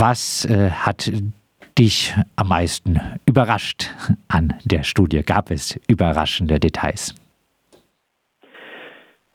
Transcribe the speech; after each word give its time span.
Was 0.00 0.44
äh, 0.44 0.70
hat 0.70 1.10
dich 1.76 2.14
am 2.36 2.50
meisten 2.50 3.00
überrascht 3.26 3.90
an 4.28 4.54
der 4.64 4.84
Studie? 4.84 5.24
Gab 5.24 5.50
es 5.50 5.76
überraschende 5.88 6.60
Details? 6.60 7.16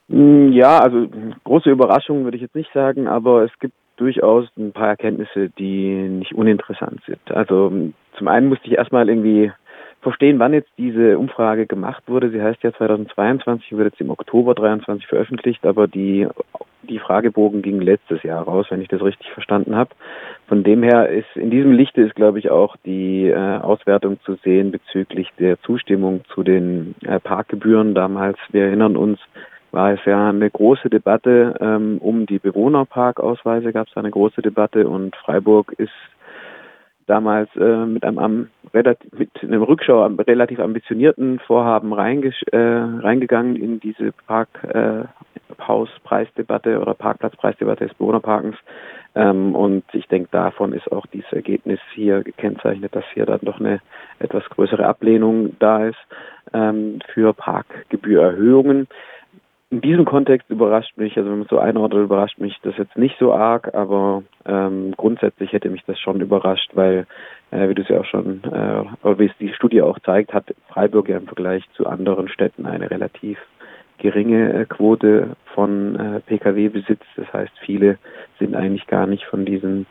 Mm, 0.08 0.54
ja, 0.54 0.80
also 0.80 1.10
große 1.44 1.70
Überraschungen 1.70 2.24
würde 2.24 2.38
ich 2.38 2.44
jetzt 2.44 2.56
nicht 2.56 2.72
sagen, 2.74 3.10
aber 3.10 3.44
es 3.44 3.52
gibt 3.60 3.74
durchaus 3.98 4.48
ein 4.58 4.72
paar 4.72 4.88
Erkenntnisse, 4.88 5.50
die 5.50 5.96
nicht 5.96 6.34
uninteressant 6.34 7.02
sind. 7.06 7.30
Also 7.30 7.70
zum 8.18 8.28
einen 8.30 8.48
musste 8.48 8.68
ich 8.68 8.78
erstmal 8.78 9.10
irgendwie 9.10 9.52
verstehen, 10.04 10.40
wann 10.40 10.54
jetzt 10.54 10.70
diese 10.78 11.18
Umfrage 11.18 11.66
gemacht 11.66 12.04
wurde. 12.08 12.30
Sie 12.30 12.42
heißt 12.42 12.62
ja 12.62 12.74
2022, 12.74 13.76
wird 13.76 13.92
jetzt 13.92 14.02
im 14.02 14.12
Oktober 14.12 14.54
23 14.54 15.08
veröffentlicht, 15.08 15.66
aber 15.66 15.88
die, 15.88 16.28
die 16.84 17.00
Fragebogen 17.00 17.62
ging 17.62 17.82
letztes 17.82 18.22
Jahr 18.24 18.44
raus, 18.44 18.68
wenn 18.70 18.82
ich 18.82 18.90
das 18.90 19.02
richtig 19.02 19.32
verstanden 19.32 19.76
habe. 19.76 19.92
Von 20.48 20.64
dem 20.64 20.84
her 20.84 21.10
ist 21.10 21.36
in 21.36 21.50
diesem 21.50 21.72
Lichte 21.72 22.02
ist, 22.02 22.16
glaube 22.16 22.40
ich, 22.40 22.52
auch 22.52 22.76
die 22.86 23.30
äh, 23.30 23.36
Auswertung 23.36 24.20
zu 24.24 24.36
sehen 24.44 24.72
bezüglich 24.72 25.30
der 25.40 25.60
Zustimmung 25.62 26.22
zu 26.34 26.44
den 26.44 26.96
äh, 27.06 27.20
Parkgebühren. 27.20 27.96
Damals, 27.96 28.38
wir 28.52 28.66
erinnern 28.66 28.98
uns, 28.98 29.20
war 29.72 29.92
es 29.92 30.00
ja 30.06 30.30
eine 30.30 30.52
große 30.52 30.90
Debatte 30.90 31.56
ähm, 31.60 31.98
um 32.00 32.28
die 32.28 32.38
Bewohnerparkausweise, 32.38 33.74
gab 33.74 33.88
es 33.88 33.98
eine 33.98 34.12
große 34.12 34.44
Debatte 34.44 34.88
und 34.88 35.16
Freiburg 35.16 35.74
ist 35.78 35.92
damals 37.08 37.50
äh, 37.56 37.86
mit 37.86 38.04
einem 38.04 38.50
relativ, 38.74 39.10
mit 39.18 39.30
einem 39.42 39.64
Rückschau 39.64 40.06
relativ 40.06 40.60
ambitionierten 40.60 41.40
Vorhaben 41.40 41.94
äh, 41.94 42.58
reingegangen 42.58 43.56
in 43.56 43.80
diese 43.80 44.12
Parkhauspreisdebatte 44.28 46.74
äh, 46.74 46.78
oder 46.78 46.94
Parkplatzpreisdebatte 46.94 47.88
des 47.88 47.96
Bewohnerparkens. 47.96 48.58
Ähm, 49.16 49.56
und 49.56 49.84
ich 49.94 50.08
denke, 50.08 50.30
davon 50.32 50.74
ist 50.74 50.92
auch 50.92 51.06
dieses 51.08 51.32
Ergebnis 51.32 51.80
hier 51.94 52.24
gekennzeichnet, 52.24 52.96
dass 52.96 53.06
hier 53.14 53.26
dann 53.26 53.40
doch 53.44 53.60
eine 53.60 53.80
etwas 54.20 54.44
größere 54.50 54.86
Ablehnung 54.86 55.56
da 55.60 55.86
ist 55.86 56.00
ähm, 56.54 57.00
für 57.14 57.34
Parkgebührerhöhungen 57.34 58.88
in 59.74 59.82
diesem 59.82 60.06
Kontext 60.06 60.52
überrascht 60.52 60.96
mich, 60.98 61.18
also 61.18 61.32
wenn 61.32 61.40
man 61.40 61.48
so 61.50 61.58
einordnet, 61.58 62.04
überrascht 62.04 62.38
mich 62.38 62.56
das 62.62 62.78
jetzt 62.78 62.96
nicht 62.96 63.18
so 63.18 63.34
arg, 63.34 63.74
aber 63.74 64.22
ähm, 64.46 64.94
grundsätzlich 64.96 65.52
hätte 65.52 65.72
mich 65.72 65.84
das 65.88 66.00
schon 66.00 66.22
überrascht, 66.22 66.70
weil, 66.76 67.08
äh, 67.50 67.68
wie 67.68 67.74
du 67.74 67.82
es 67.82 67.88
ja 67.88 68.00
auch 68.00 68.06
schon, 68.06 68.44
äh, 68.44 68.84
oder 69.04 69.18
wie 69.18 69.26
es 69.26 69.38
die 69.40 69.52
Studie 69.52 69.82
auch 69.82 69.98
zeigt, 69.98 70.32
hat 70.32 70.54
Freiburg 70.68 71.10
ja 71.10 71.18
im 71.18 71.26
Vergleich 71.26 71.64
zu 71.76 71.88
anderen 71.88 72.28
Städten 72.28 72.68
eine 72.68 72.92
relativ 72.92 73.40
geringe 73.98 74.54
äh, 74.54 74.66
Quote 74.66 75.36
von 75.56 75.96
äh, 75.96 76.20
Pkw-Besitz. 76.20 77.02
Das 77.16 77.34
heißt, 77.34 77.54
viele 77.66 77.98
sind 78.38 78.56
eigentlich 78.56 78.86
gar 78.86 79.08
nicht 79.08 79.26
von 79.26 79.44
diesen, 79.44 79.88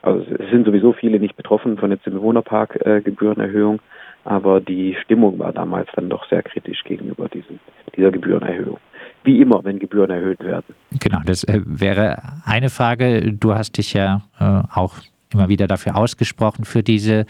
also 0.00 0.24
es 0.34 0.48
sind 0.48 0.64
sowieso 0.64 0.94
viele 0.94 1.20
nicht 1.20 1.36
betroffen 1.36 1.76
von 1.76 1.90
jetzt 1.90 2.06
der 2.06 2.12
Bewohnerparkgebührenerhöhung, 2.12 3.76
äh, 3.76 4.28
aber 4.28 4.62
die 4.62 4.96
Stimmung 5.04 5.38
war 5.38 5.52
damals 5.52 5.90
dann 5.94 6.08
doch 6.08 6.26
sehr 6.30 6.42
kritisch 6.42 6.84
gegenüber 6.84 7.28
diesen, 7.28 7.60
dieser 7.94 8.10
Gebührenerhöhung 8.10 8.78
wie 9.26 9.40
immer, 9.40 9.62
wenn 9.64 9.78
Gebühren 9.78 10.10
erhöht 10.10 10.40
werden. 10.40 10.74
Genau, 11.00 11.20
das 11.26 11.44
äh, 11.44 11.60
wäre 11.64 12.22
eine 12.44 12.70
Frage. 12.70 13.32
Du 13.32 13.54
hast 13.54 13.76
dich 13.76 13.92
ja 13.92 14.22
äh, 14.38 14.62
auch 14.72 14.94
immer 15.32 15.48
wieder 15.48 15.66
dafür 15.66 15.96
ausgesprochen 15.96 16.64
für 16.64 16.82
diese 16.82 17.26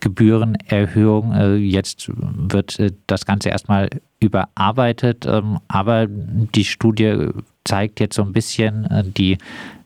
Gebührenerhöhung. 0.00 1.32
Äh, 1.32 1.56
jetzt 1.56 2.10
wird 2.14 2.78
das 3.08 3.26
Ganze 3.26 3.50
erstmal 3.50 3.90
überarbeitet, 4.20 5.26
ähm, 5.26 5.58
aber 5.66 6.06
die 6.08 6.64
Studie 6.64 7.28
zeigt 7.64 8.00
jetzt 8.00 8.14
so 8.14 8.22
ein 8.22 8.32
bisschen, 8.32 9.12
die 9.16 9.36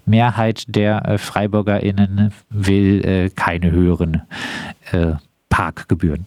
Mehrheit 0.06 0.64
der 0.68 1.18
FreiburgerInnen 1.18 2.32
will 2.50 3.30
keine 3.30 3.72
höheren 3.72 4.22
Parkgebühren. 5.48 6.26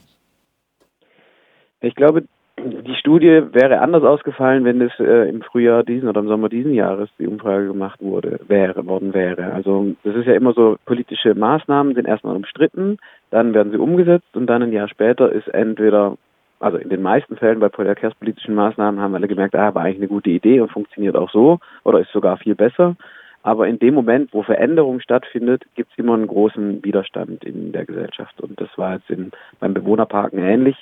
Ich 1.79 1.95
glaube, 1.95 2.25
die 2.59 2.95
Studie 2.95 3.43
wäre 3.51 3.81
anders 3.81 4.03
ausgefallen, 4.03 4.65
wenn 4.65 4.81
es 4.81 4.91
äh, 4.99 5.29
im 5.29 5.41
Frühjahr 5.41 5.83
diesen 5.83 6.09
oder 6.09 6.21
im 6.21 6.27
Sommer 6.27 6.49
diesen 6.49 6.73
Jahres 6.73 7.09
die 7.19 7.27
Umfrage 7.27 7.67
gemacht 7.67 8.01
wurde, 8.01 8.39
wäre, 8.47 8.85
worden 8.87 9.13
wäre. 9.13 9.53
Also 9.53 9.95
das 10.03 10.15
ist 10.15 10.25
ja 10.25 10.33
immer 10.33 10.53
so, 10.53 10.77
politische 10.85 11.35
Maßnahmen 11.35 11.93
sind 11.93 12.07
erstmal 12.07 12.35
umstritten, 12.35 12.97
dann 13.29 13.53
werden 13.53 13.71
sie 13.71 13.77
umgesetzt 13.77 14.35
und 14.35 14.47
dann 14.47 14.63
ein 14.63 14.71
Jahr 14.71 14.89
später 14.89 15.31
ist 15.31 15.47
entweder, 15.49 16.17
also 16.59 16.77
in 16.77 16.89
den 16.89 17.03
meisten 17.03 17.37
Fällen 17.37 17.59
bei 17.59 17.69
verkehrspolitischen 17.69 18.55
Maßnahmen 18.55 18.99
haben 18.99 19.13
alle 19.13 19.27
gemerkt, 19.27 19.55
ah, 19.55 19.75
war 19.75 19.83
eigentlich 19.83 19.97
eine 19.97 20.07
gute 20.07 20.31
Idee 20.31 20.59
und 20.59 20.71
funktioniert 20.71 21.15
auch 21.15 21.29
so 21.29 21.59
oder 21.83 21.99
ist 21.99 22.11
sogar 22.11 22.37
viel 22.37 22.55
besser. 22.55 22.95
Aber 23.43 23.67
in 23.67 23.79
dem 23.79 23.93
Moment, 23.93 24.33
wo 24.33 24.41
Veränderung 24.41 24.99
stattfindet, 24.99 25.63
gibt 25.75 25.91
es 25.91 25.97
immer 25.97 26.15
einen 26.15 26.27
großen 26.27 26.83
Widerstand 26.83 27.45
in 27.45 27.71
der 27.71 27.85
Gesellschaft. 27.85 28.41
Und 28.41 28.59
das 28.59 28.67
war 28.77 28.95
jetzt 28.95 29.09
in, 29.09 29.31
beim 29.59 29.73
Bewohnerparken 29.73 30.39
ähnlich. 30.39 30.75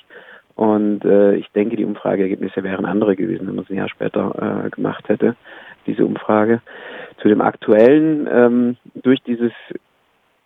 Und 0.56 1.04
äh, 1.04 1.36
ich 1.36 1.48
denke, 1.52 1.76
die 1.76 1.84
Umfrageergebnisse 1.84 2.64
wären 2.64 2.86
andere 2.86 3.14
gewesen, 3.14 3.46
wenn 3.46 3.54
man 3.54 3.64
es 3.64 3.70
ein 3.70 3.76
Jahr 3.76 3.90
später 3.90 4.64
äh, 4.66 4.70
gemacht 4.70 5.08
hätte, 5.08 5.36
diese 5.86 6.04
Umfrage. 6.04 6.62
Zu 7.20 7.28
dem 7.28 7.40
aktuellen, 7.40 8.26
ähm, 8.30 8.76
durch 8.94 9.22
dieses 9.22 9.52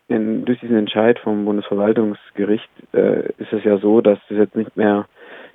in, 0.08 0.44
durch 0.44 0.58
diesen 0.58 0.76
Entscheid 0.76 1.20
vom 1.20 1.44
Bundesverwaltungsgericht 1.44 2.68
äh, 2.92 3.28
ist 3.38 3.52
es 3.52 3.62
ja 3.62 3.78
so, 3.78 4.00
dass 4.00 4.18
es 4.28 4.36
jetzt 4.36 4.56
nicht 4.56 4.76
mehr 4.76 5.06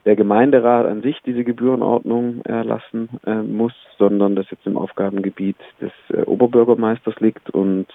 der 0.06 0.16
Gemeinderat 0.16 0.86
an 0.86 1.02
sich 1.02 1.20
diese 1.26 1.44
Gebührenordnung 1.44 2.42
erlassen 2.46 3.10
äh, 3.26 3.36
muss, 3.36 3.74
sondern 3.98 4.36
das 4.36 4.50
jetzt 4.52 4.66
im 4.66 4.78
Aufgabengebiet 4.78 5.58
des 5.82 5.92
äh, 6.10 6.22
Oberbürgermeisters 6.22 7.20
liegt 7.20 7.50
und 7.50 7.88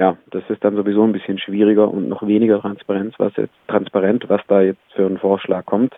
ja, 0.00 0.16
das 0.30 0.42
ist 0.48 0.64
dann 0.64 0.76
sowieso 0.76 1.04
ein 1.04 1.12
bisschen 1.12 1.38
schwieriger 1.38 1.88
und 1.88 2.08
noch 2.08 2.26
weniger 2.26 2.60
Transparenz, 2.60 3.14
was 3.18 3.36
jetzt 3.36 3.54
transparent, 3.68 4.24
was 4.28 4.40
da 4.48 4.62
jetzt 4.62 4.80
für 4.94 5.04
ein 5.04 5.18
Vorschlag 5.18 5.66
kommt. 5.66 5.94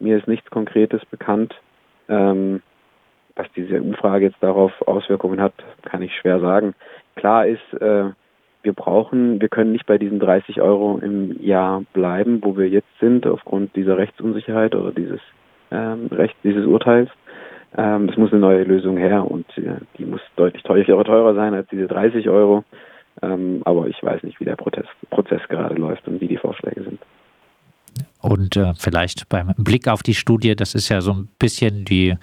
Mir 0.00 0.18
ist 0.18 0.26
nichts 0.26 0.50
Konkretes 0.50 1.06
bekannt. 1.06 1.54
Ähm, 2.08 2.60
was 3.36 3.46
diese 3.56 3.80
Umfrage 3.80 4.26
jetzt 4.26 4.42
darauf 4.42 4.72
Auswirkungen 4.86 5.40
hat, 5.40 5.54
kann 5.82 6.02
ich 6.02 6.14
schwer 6.16 6.40
sagen. 6.40 6.74
Klar 7.14 7.46
ist, 7.46 7.80
äh, 7.80 8.10
wir 8.62 8.72
brauchen, 8.72 9.40
wir 9.40 9.48
können 9.48 9.72
nicht 9.72 9.86
bei 9.86 9.98
diesen 9.98 10.18
30 10.18 10.60
Euro 10.60 10.98
im 10.98 11.40
Jahr 11.40 11.84
bleiben, 11.92 12.40
wo 12.42 12.56
wir 12.56 12.68
jetzt 12.68 12.98
sind, 13.00 13.26
aufgrund 13.26 13.76
dieser 13.76 13.96
Rechtsunsicherheit 13.98 14.74
oder 14.74 14.90
dieses 14.90 15.20
ähm, 15.70 16.08
Recht, 16.10 16.36
dieses 16.42 16.66
Urteils. 16.66 17.10
Ähm, 17.76 18.08
es 18.08 18.16
muss 18.16 18.32
eine 18.32 18.40
neue 18.40 18.64
Lösung 18.64 18.96
her 18.96 19.28
und 19.28 19.46
äh, 19.58 19.76
die 19.98 20.06
muss 20.06 20.20
deutlich 20.36 20.62
teurer, 20.64 21.04
teurer 21.04 21.34
sein 21.34 21.54
als 21.54 21.68
diese 21.68 21.86
30 21.86 22.28
Euro. 22.28 22.64
Ähm, 23.22 23.62
aber 23.64 23.86
ich 23.88 24.02
weiß 24.02 24.22
nicht, 24.22 24.40
wie 24.40 24.44
der 24.44 24.56
Protest, 24.56 24.88
Prozess 25.10 25.42
gerade 25.48 25.74
läuft 25.74 26.06
und 26.08 26.20
wie 26.20 26.28
die 26.28 26.36
Vorschläge 26.36 26.82
sind. 26.82 27.00
Und 28.20 28.56
äh, 28.56 28.72
vielleicht 28.78 29.28
beim 29.28 29.52
Blick 29.58 29.86
auf 29.86 30.02
die 30.02 30.14
Studie, 30.14 30.56
das 30.56 30.74
ist 30.74 30.88
ja 30.88 31.00
so 31.00 31.12
ein 31.12 31.28
bisschen 31.38 31.84
die 31.84 32.16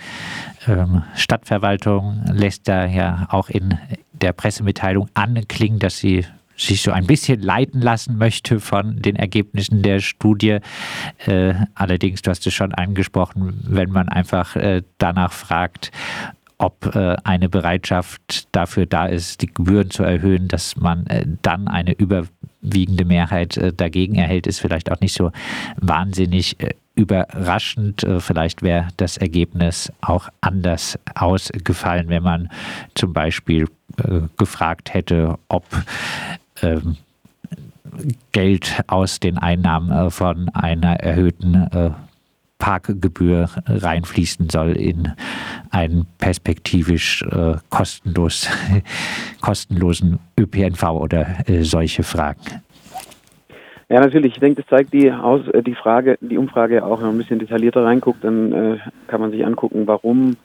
ähm, 0.67 1.03
Stadtverwaltung 1.15 2.25
lässt 2.31 2.67
da 2.67 2.85
ja 2.85 3.27
auch 3.29 3.49
in 3.49 3.77
der 4.11 4.33
Pressemitteilung 4.33 5.09
anklingen, 5.13 5.79
dass 5.79 5.99
sie 5.99 6.25
sich 6.57 6.81
so 6.81 6.91
ein 6.91 7.07
bisschen 7.07 7.41
leiten 7.41 7.81
lassen 7.81 8.17
möchte 8.17 8.59
von 8.59 9.01
den 9.01 9.15
Ergebnissen 9.15 9.81
der 9.81 9.99
Studie. 9.99 10.59
Äh, 11.25 11.53
allerdings, 11.75 12.21
du 12.21 12.29
hast 12.29 12.45
es 12.45 12.53
schon 12.53 12.73
angesprochen, 12.73 13.59
wenn 13.67 13.91
man 13.91 14.09
einfach 14.09 14.55
äh, 14.55 14.83
danach 14.97 15.31
fragt, 15.31 15.91
ob 16.61 16.95
äh, 16.95 17.17
eine 17.23 17.49
Bereitschaft 17.49 18.47
dafür 18.51 18.85
da 18.85 19.07
ist, 19.07 19.41
die 19.41 19.47
Gebühren 19.47 19.89
zu 19.89 20.03
erhöhen, 20.03 20.47
dass 20.47 20.75
man 20.75 21.07
äh, 21.07 21.25
dann 21.41 21.67
eine 21.67 21.93
überwiegende 21.93 23.03
Mehrheit 23.03 23.57
äh, 23.57 23.73
dagegen 23.73 24.15
erhält, 24.15 24.45
ist 24.45 24.59
vielleicht 24.59 24.91
auch 24.91 24.99
nicht 24.99 25.13
so 25.13 25.31
wahnsinnig 25.77 26.57
überraschend. 26.93 28.05
Vielleicht 28.19 28.61
wäre 28.61 28.89
das 28.97 29.17
Ergebnis 29.17 29.91
auch 30.01 30.27
anders 30.41 30.99
ausgefallen, 31.15 32.09
wenn 32.09 32.21
man 32.21 32.49
zum 32.95 33.13
Beispiel 33.13 33.67
gefragt 34.37 34.93
hätte, 34.93 35.39
ob 35.47 35.65
ähm, 36.61 36.97
Geld 38.33 38.83
aus 38.87 39.19
den 39.21 39.37
Einnahmen 39.37 40.11
von 40.11 40.49
einer 40.49 40.99
erhöhten 40.99 41.95
Parkgebühr 42.61 43.49
reinfließen 43.65 44.49
soll 44.49 44.77
in 44.77 45.11
einen 45.71 46.05
perspektivisch 46.19 47.23
äh, 47.23 47.55
kostenlos, 47.71 48.47
kostenlosen 49.41 50.19
ÖPNV 50.39 50.83
oder 50.83 51.25
äh, 51.47 51.63
solche 51.63 52.03
Fragen. 52.03 52.61
Ja, 53.89 53.99
natürlich. 53.99 54.35
Ich 54.35 54.39
denke, 54.39 54.61
das 54.61 54.69
zeigt 54.69 54.93
die, 54.93 55.11
Aus, 55.11 55.47
äh, 55.47 55.63
die 55.63 55.73
Frage, 55.73 56.17
die 56.21 56.37
Umfrage 56.37 56.85
auch, 56.85 56.99
wenn 56.99 57.07
man 57.07 57.15
ein 57.15 57.17
bisschen 57.17 57.39
detaillierter 57.39 57.83
reinguckt, 57.83 58.23
dann 58.23 58.53
äh, 58.53 58.77
kann 59.07 59.21
man 59.21 59.31
sich 59.31 59.43
angucken, 59.43 59.87
warum, 59.87 60.37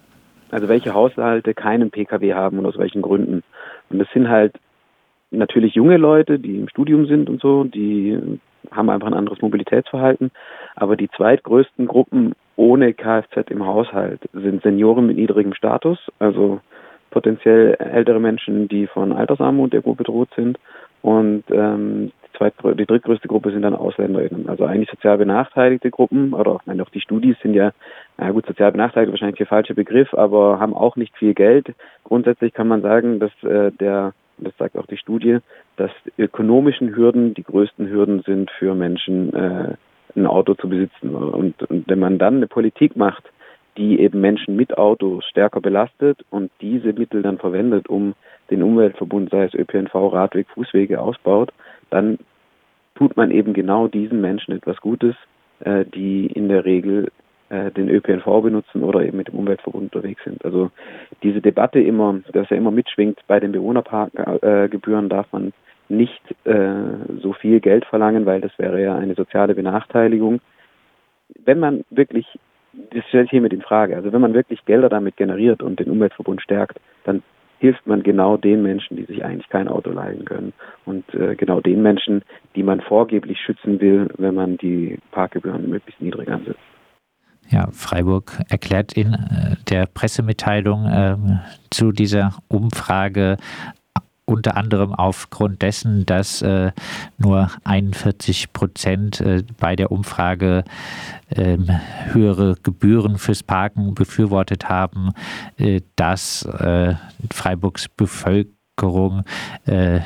also 0.50 0.68
welche 0.68 0.94
Haushalte 0.94 1.52
keinen 1.52 1.90
Pkw 1.90 2.32
haben 2.32 2.58
und 2.58 2.66
aus 2.66 2.78
welchen 2.78 3.02
Gründen. 3.02 3.42
Und 3.90 3.98
das 3.98 4.08
sind 4.14 4.30
halt 4.30 4.54
natürlich 5.30 5.74
junge 5.74 5.96
Leute, 5.96 6.38
die 6.38 6.56
im 6.56 6.68
Studium 6.68 7.06
sind 7.06 7.28
und 7.28 7.40
so, 7.40 7.64
die 7.64 8.38
haben 8.70 8.90
einfach 8.90 9.06
ein 9.06 9.14
anderes 9.14 9.40
Mobilitätsverhalten. 9.42 10.30
Aber 10.74 10.96
die 10.96 11.10
zweitgrößten 11.10 11.86
Gruppen 11.86 12.34
ohne 12.56 12.94
Kfz 12.94 13.50
im 13.50 13.64
Haushalt 13.66 14.20
sind 14.32 14.62
Senioren 14.62 15.06
mit 15.06 15.16
niedrigem 15.16 15.54
Status, 15.54 15.98
also 16.18 16.60
potenziell 17.10 17.74
ältere 17.74 18.20
Menschen, 18.20 18.68
die 18.68 18.86
von 18.86 19.12
Altersarmut 19.12 19.72
irgendwo 19.72 19.94
bedroht 19.94 20.28
sind 20.36 20.58
und 21.02 21.44
ähm, 21.50 22.12
die, 22.26 22.38
zweit, 22.38 22.54
die 22.78 22.86
drittgrößte 22.86 23.28
Gruppe 23.28 23.52
sind 23.52 23.62
dann 23.62 23.74
AusländerInnen. 23.74 24.48
Also 24.48 24.64
eigentlich 24.64 24.90
sozial 24.90 25.18
benachteiligte 25.18 25.90
Gruppen, 25.90 26.34
oder 26.34 26.60
meine, 26.66 26.82
auch 26.82 26.90
die 26.90 27.00
Studis 27.00 27.36
sind 27.42 27.54
ja, 27.54 27.72
na 28.18 28.30
gut, 28.32 28.46
sozial 28.46 28.72
benachteiligt 28.72 29.12
wahrscheinlich 29.12 29.38
der 29.38 29.46
falsche 29.46 29.74
Begriff, 29.74 30.12
aber 30.14 30.58
haben 30.58 30.74
auch 30.74 30.96
nicht 30.96 31.16
viel 31.16 31.34
Geld. 31.34 31.74
Grundsätzlich 32.04 32.52
kann 32.54 32.68
man 32.68 32.82
sagen, 32.82 33.20
dass 33.20 33.30
äh, 33.44 33.70
der 33.72 34.12
das 34.38 34.56
sagt 34.58 34.76
auch 34.76 34.86
die 34.86 34.96
Studie, 34.96 35.38
dass 35.76 35.90
ökonomischen 36.18 36.94
Hürden 36.94 37.34
die 37.34 37.42
größten 37.42 37.88
Hürden 37.88 38.22
sind 38.22 38.50
für 38.50 38.74
Menschen, 38.74 39.32
äh, 39.34 39.74
ein 40.14 40.26
Auto 40.26 40.54
zu 40.54 40.68
besitzen. 40.68 41.14
Und, 41.14 41.62
und 41.64 41.88
wenn 41.88 41.98
man 41.98 42.18
dann 42.18 42.36
eine 42.36 42.46
Politik 42.46 42.96
macht, 42.96 43.24
die 43.76 44.00
eben 44.00 44.20
Menschen 44.20 44.56
mit 44.56 44.78
Autos 44.78 45.24
stärker 45.26 45.60
belastet 45.60 46.24
und 46.30 46.50
diese 46.60 46.92
Mittel 46.92 47.22
dann 47.22 47.38
verwendet, 47.38 47.88
um 47.88 48.14
den 48.50 48.62
Umweltverbund, 48.62 49.30
sei 49.30 49.44
es 49.44 49.54
ÖPNV, 49.54 49.94
Radweg, 49.94 50.48
Fußwege 50.54 51.00
ausbaut, 51.00 51.52
dann 51.90 52.18
tut 52.94 53.16
man 53.16 53.30
eben 53.30 53.52
genau 53.52 53.88
diesen 53.88 54.20
Menschen 54.20 54.54
etwas 54.54 54.78
Gutes, 54.80 55.14
äh, 55.60 55.84
die 55.84 56.26
in 56.26 56.48
der 56.48 56.64
Regel 56.64 57.10
den 57.50 57.88
ÖPNV 57.88 58.42
benutzen 58.42 58.82
oder 58.82 59.02
eben 59.02 59.16
mit 59.16 59.28
dem 59.28 59.36
Umweltverbund 59.36 59.94
unterwegs 59.94 60.22
sind. 60.24 60.44
Also 60.44 60.70
diese 61.22 61.40
Debatte 61.40 61.78
immer, 61.80 62.20
dass 62.32 62.50
er 62.50 62.56
immer 62.56 62.72
mitschwingt, 62.72 63.20
bei 63.28 63.38
den 63.38 63.52
Bewohnerparkgebühren 63.52 65.08
darf 65.08 65.26
man 65.32 65.52
nicht 65.88 66.22
äh, 66.44 66.74
so 67.20 67.32
viel 67.32 67.60
Geld 67.60 67.84
verlangen, 67.84 68.26
weil 68.26 68.40
das 68.40 68.58
wäre 68.58 68.82
ja 68.82 68.96
eine 68.96 69.14
soziale 69.14 69.54
Benachteiligung. 69.54 70.40
Wenn 71.44 71.60
man 71.60 71.84
wirklich, 71.90 72.26
das 72.72 73.04
stelle 73.06 73.24
ich 73.24 73.30
hiermit 73.30 73.52
in 73.52 73.62
Frage, 73.62 73.96
also 73.96 74.12
wenn 74.12 74.20
man 74.20 74.34
wirklich 74.34 74.64
Gelder 74.64 74.88
damit 74.88 75.16
generiert 75.16 75.62
und 75.62 75.78
den 75.78 75.90
Umweltverbund 75.90 76.42
stärkt, 76.42 76.80
dann 77.04 77.22
hilft 77.58 77.86
man 77.86 78.02
genau 78.02 78.36
den 78.36 78.62
Menschen, 78.62 78.96
die 78.96 79.04
sich 79.04 79.24
eigentlich 79.24 79.48
kein 79.48 79.68
Auto 79.68 79.90
leiden 79.90 80.24
können 80.24 80.52
und 80.84 81.04
äh, 81.14 81.36
genau 81.36 81.60
den 81.60 81.82
Menschen, 81.82 82.22
die 82.54 82.62
man 82.62 82.80
vorgeblich 82.80 83.38
schützen 83.40 83.80
will, 83.80 84.08
wenn 84.18 84.34
man 84.34 84.58
die 84.58 84.98
Parkgebühren 85.10 85.70
möglichst 85.70 86.02
niedrig 86.02 86.28
ansetzt. 86.28 86.60
Ja, 87.50 87.68
Freiburg 87.72 88.40
erklärt 88.48 88.92
in 88.94 89.14
äh, 89.14 89.56
der 89.68 89.86
Pressemitteilung 89.86 90.86
äh, 90.86 91.16
zu 91.70 91.92
dieser 91.92 92.34
Umfrage 92.48 93.36
unter 94.26 94.56
anderem 94.56 94.92
aufgrund 94.92 95.62
dessen, 95.62 96.04
dass 96.04 96.42
äh, 96.42 96.72
nur 97.16 97.50
41 97.62 98.52
Prozent 98.52 99.20
äh, 99.20 99.44
bei 99.58 99.76
der 99.76 99.92
Umfrage 99.92 100.64
äh, 101.28 101.56
höhere 102.06 102.56
Gebühren 102.62 103.18
fürs 103.18 103.44
Parken 103.44 103.94
befürwortet 103.94 104.68
haben, 104.68 105.12
äh, 105.58 105.80
dass 105.94 106.42
äh, 106.42 106.96
Freiburgs 107.30 107.88
Bevölkerung 107.88 108.55
Bevölkerung 108.76 109.24
äh, 109.64 110.00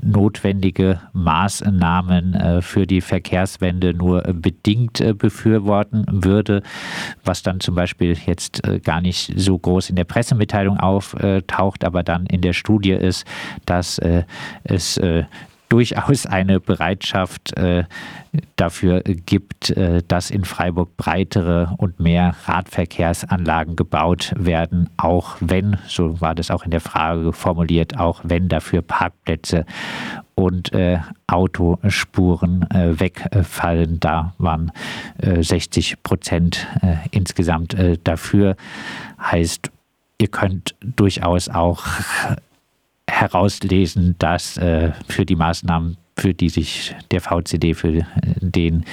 notwendige 0.00 1.00
Maßnahmen 1.12 2.34
äh, 2.34 2.62
für 2.62 2.86
die 2.86 3.02
Verkehrswende 3.02 3.92
nur 3.92 4.22
bedingt 4.22 5.00
äh, 5.00 5.12
befürworten 5.12 6.06
würde, 6.08 6.62
was 7.24 7.42
dann 7.42 7.60
zum 7.60 7.74
Beispiel 7.74 8.16
jetzt 8.26 8.66
äh, 8.66 8.80
gar 8.80 9.02
nicht 9.02 9.34
so 9.36 9.58
groß 9.58 9.90
in 9.90 9.96
der 9.96 10.04
Pressemitteilung 10.04 10.78
auftaucht, 10.78 11.84
aber 11.84 12.02
dann 12.02 12.24
in 12.26 12.40
der 12.40 12.54
Studie 12.54 12.92
ist, 12.92 13.26
dass 13.66 13.98
äh, 13.98 14.24
es 14.64 14.96
äh, 14.96 15.24
durchaus 15.68 16.26
eine 16.26 16.60
Bereitschaft 16.60 17.56
äh, 17.56 17.84
dafür 18.56 19.02
gibt, 19.02 19.70
äh, 19.70 20.02
dass 20.06 20.30
in 20.30 20.44
Freiburg 20.44 20.96
breitere 20.96 21.74
und 21.78 22.00
mehr 22.00 22.34
Radverkehrsanlagen 22.44 23.76
gebaut 23.76 24.32
werden, 24.36 24.90
auch 24.96 25.36
wenn, 25.40 25.78
so 25.86 26.20
war 26.20 26.34
das 26.34 26.50
auch 26.50 26.64
in 26.64 26.70
der 26.70 26.80
Frage 26.80 27.32
formuliert, 27.32 27.98
auch 27.98 28.20
wenn 28.24 28.48
dafür 28.48 28.82
Parkplätze 28.82 29.64
und 30.34 30.72
äh, 30.72 30.98
Autospuren 31.26 32.70
äh, 32.70 33.00
wegfallen. 33.00 33.98
Da 34.00 34.34
waren 34.38 34.70
60 35.18 35.92
äh, 35.92 35.96
Prozent 36.02 36.66
äh, 36.82 36.96
insgesamt 37.10 37.76
dafür. 38.04 38.56
Heißt, 39.20 39.70
ihr 40.18 40.28
könnt 40.28 40.74
durchaus 40.80 41.48
auch 41.48 41.84
herauslesen, 43.08 44.16
dass 44.18 44.56
äh, 44.58 44.92
für 45.08 45.24
die 45.24 45.36
Maßnahmen, 45.36 45.96
für 46.16 46.34
die 46.34 46.48
sich 46.48 46.94
der 47.10 47.20
VCD, 47.20 47.74
für 47.74 48.06
den 48.40 48.84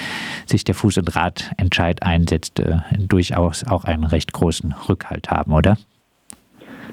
sich 0.45 0.63
der 0.63 0.75
Fuß- 0.75 0.99
und 0.99 1.15
Radentscheid 1.15 2.03
einsetzt, 2.03 2.59
äh, 2.59 2.77
durchaus 2.99 3.65
auch 3.67 3.85
einen 3.85 4.03
recht 4.03 4.33
großen 4.33 4.73
Rückhalt 4.87 5.29
haben, 5.31 5.53
oder? 5.53 5.77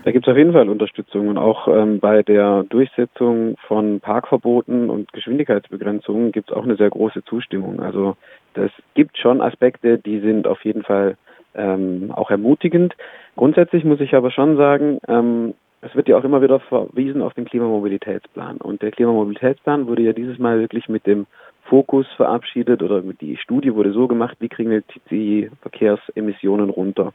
Da 0.05 0.12
gibt 0.12 0.26
es 0.26 0.31
auf 0.31 0.38
jeden 0.38 0.52
Fall 0.52 0.69
Unterstützung 0.70 1.28
und 1.28 1.37
auch 1.37 1.69
ähm, 1.69 2.00
bei 2.00 2.22
der 2.22 2.64
Durchsetzung 2.64 3.56
von 3.66 4.00
Parkverboten 4.00 4.88
und 4.88 5.12
Geschwindigkeitsbegrenzungen 5.12 6.32
gibt 6.32 6.50
es 6.50 6.56
auch 6.56 6.64
eine 6.64 6.76
sehr 6.76 6.88
große 6.88 7.23
Zustimmung. 7.25 7.81
Also 7.81 8.16
das 8.55 8.70
gibt 8.94 9.19
schon 9.19 9.43
Aspekte, 9.43 9.99
die 9.99 10.20
sind 10.20 10.46
auf 10.46 10.64
jeden 10.64 10.84
Fall 10.84 11.19
ähm, 11.55 12.12
auch 12.14 12.31
ermutigend. 12.31 12.94
Grundsätzlich 13.37 13.84
muss 13.84 14.00
ich 14.00 14.14
aber 14.14 14.31
schon 14.31 14.56
sagen, 14.56 15.00
ähm, 15.06 15.55
es 15.82 15.94
wird 15.94 16.08
ja 16.08 16.18
auch 16.18 16.24
immer 16.24 16.42
wieder 16.42 16.60
verwiesen 16.60 17.22
auf 17.22 17.34
den 17.34 17.46
Klimamobilitätsplan. 17.46 18.58
Und 18.58 18.82
der 18.82 18.90
Klimamobilitätsplan 18.90 19.86
wurde 19.86 20.02
ja 20.02 20.12
dieses 20.12 20.38
Mal 20.38 20.60
wirklich 20.60 20.88
mit 20.88 21.06
dem 21.06 21.26
Fokus 21.64 22.06
verabschiedet 22.16 22.82
oder 22.82 23.00
die 23.00 23.36
Studie 23.36 23.74
wurde 23.74 23.92
so 23.92 24.08
gemacht, 24.08 24.36
wie 24.40 24.48
kriegen 24.48 24.70
wir 24.70 24.82
die 25.10 25.50
Verkehrsemissionen 25.62 26.68
runter. 26.70 27.12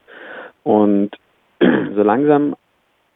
Und 0.63 1.11
so 1.59 2.03
langsam 2.03 2.55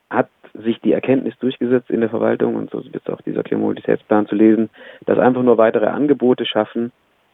hat 0.09 0.29
sich 0.53 0.79
die 0.81 0.93
Erkenntnis 0.93 1.37
durchgesetzt 1.39 1.89
in 1.89 2.01
der 2.01 2.09
Verwaltung 2.09 2.55
und 2.55 2.71
so 2.71 2.83
wird 2.83 3.09
auch 3.09 3.21
dieser 3.21 3.43
Klimamobilitätsplan 3.43 4.27
zu 4.27 4.35
lesen, 4.35 4.69
dass 5.05 5.19
einfach 5.19 5.43
nur 5.43 5.57
weitere 5.57 5.87
Angebote 5.87 6.45
schaffen 6.45 6.91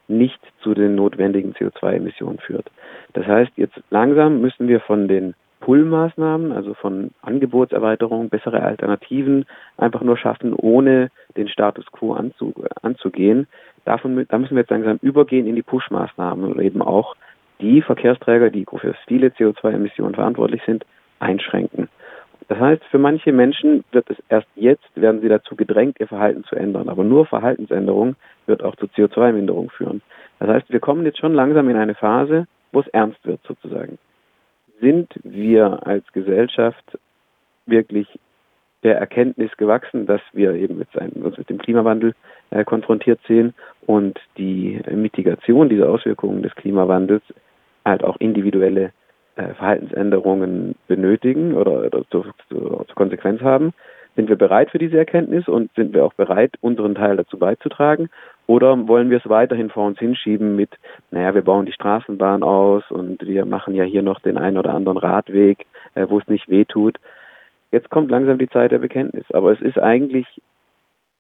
nicht 0.08 0.40
zu 0.62 0.74
den 0.74 0.96
notwendigen 0.96 1.54
CO2-Emissionen 1.54 2.40
führt. 2.40 2.70
Das 3.14 3.26
heißt, 3.26 3.52
jetzt 3.56 3.80
langsam 3.90 4.40
müssen 4.40 4.68
wir 4.68 4.80
von 4.82 5.08
den 5.08 5.34
Pull-Maßnahmen, 5.66 6.52
also 6.52 6.76
von 6.76 7.10
Angebotserweiterung, 7.24 8.30
bessere 8.30 8.62
Alternativen 8.62 9.48
einfach 9.78 10.02
nur 10.02 10.16
schaffen, 10.16 10.54
ohne 10.54 11.10
den 11.36 11.48
Status 11.48 11.88
quo 11.92 12.14
anzu, 12.14 12.54
anzugehen. 12.84 13.48
Davon, 13.84 14.28
da 14.30 14.38
müssen 14.38 14.56
wir 14.56 14.62
jetzt 14.62 14.70
langsam 14.70 15.00
übergehen 15.02 15.48
in 15.48 15.56
die 15.56 15.64
Push-Maßnahmen 15.64 16.52
und 16.52 16.62
eben 16.62 16.84
auch 16.84 17.16
die 17.62 17.82
Verkehrsträger, 17.82 18.52
die 18.52 18.68
für 18.78 18.94
viele 19.08 19.30
CO2-Emissionen 19.30 20.14
verantwortlich 20.14 20.62
sind, 20.68 20.86
einschränken. 21.18 21.90
Das 22.48 22.60
heißt, 22.60 22.84
für 22.92 23.00
manche 23.00 23.32
Menschen 23.32 23.84
wird 23.92 24.08
es 24.12 24.18
erst 24.30 24.48
jetzt, 24.54 24.86
werden 24.94 25.22
sie 25.22 25.30
dazu 25.30 25.56
gedrängt, 25.56 26.00
ihr 26.00 26.08
Verhalten 26.08 26.44
zu 26.44 26.56
ändern. 26.56 26.90
Aber 26.90 27.04
nur 27.04 27.26
Verhaltensänderung 27.26 28.18
wird 28.46 28.62
auch 28.62 28.76
zu 28.76 28.86
CO2-Minderung 28.86 29.72
führen. 29.72 30.04
Das 30.38 30.48
heißt, 30.48 30.70
wir 30.70 30.80
kommen 30.80 31.06
jetzt 31.06 31.18
schon 31.18 31.34
langsam 31.34 31.68
in 31.70 31.78
eine 31.78 31.96
Phase, 31.96 32.46
wo 32.72 32.82
es 32.82 32.88
ernst 32.90 33.26
wird 33.26 33.40
sozusagen 33.48 33.98
sind 34.80 35.10
wir 35.24 35.86
als 35.86 36.06
Gesellschaft 36.14 36.98
wirklich 37.66 38.08
der 38.84 38.98
Erkenntnis 38.98 39.56
gewachsen, 39.58 40.06
dass 40.06 40.22
wir 40.34 40.54
eben 40.54 40.78
mit 40.78 40.92
seinem, 40.92 41.24
uns 41.24 41.38
mit 41.38 41.50
dem 41.50 41.58
Klimawandel 41.58 42.14
äh, 42.52 42.64
konfrontiert 42.64 43.20
sehen 43.28 43.56
und 43.88 44.20
die 44.38 44.80
Mitigation 44.92 45.70
dieser 45.70 45.90
Auswirkungen 45.90 46.44
des 46.44 46.54
Klimawandels 46.56 47.24
halt 47.84 48.04
auch 48.04 48.18
individuelle 48.18 48.92
äh, 49.38 49.54
Verhaltensänderungen 49.56 50.76
benötigen 50.88 51.56
oder, 51.56 51.86
oder 51.86 52.04
zur, 52.10 52.34
zur, 52.50 52.86
zur 52.86 52.96
Konsequenz 52.96 53.42
haben. 53.42 53.74
Sind 54.16 54.30
wir 54.30 54.38
bereit 54.38 54.72
für 54.72 54.78
diese 54.78 54.98
Erkenntnis 54.98 55.48
und 55.48 55.74
sind 55.76 55.94
wir 55.94 56.06
auch 56.06 56.14
bereit, 56.14 56.54
unseren 56.62 56.96
Teil 56.96 57.18
dazu 57.18 57.38
beizutragen? 57.38 58.10
Oder 58.48 58.88
wollen 58.88 59.10
wir 59.10 59.18
es 59.18 59.30
weiterhin 59.30 59.70
vor 59.70 59.88
uns 59.88 60.00
hinschieben 60.00 60.56
mit, 60.56 60.70
naja, 61.12 61.34
wir 61.36 61.42
bauen 61.42 61.66
die 61.66 61.74
Straßenbahn 61.74 62.44
aus 62.44 62.84
und 62.90 63.26
wir 63.26 63.46
machen 63.46 63.76
ja 63.76 63.84
hier 63.84 64.04
noch 64.04 64.20
den 64.22 64.38
einen 64.38 64.58
oder 64.58 64.74
anderen 64.74 64.98
Radweg, 64.98 65.66
äh, 65.96 66.06
wo 66.08 66.20
es 66.20 66.28
nicht 66.28 66.50
weh 66.50 66.64
tut. 66.64 66.98
Jetzt 67.72 67.90
kommt 67.90 68.10
langsam 68.10 68.38
die 68.38 68.50
Zeit 68.50 68.72
der 68.72 68.80
Bekenntnis. 68.80 69.26
Aber 69.34 69.52
es 69.52 69.62
ist 69.62 69.78
eigentlich 69.78 70.28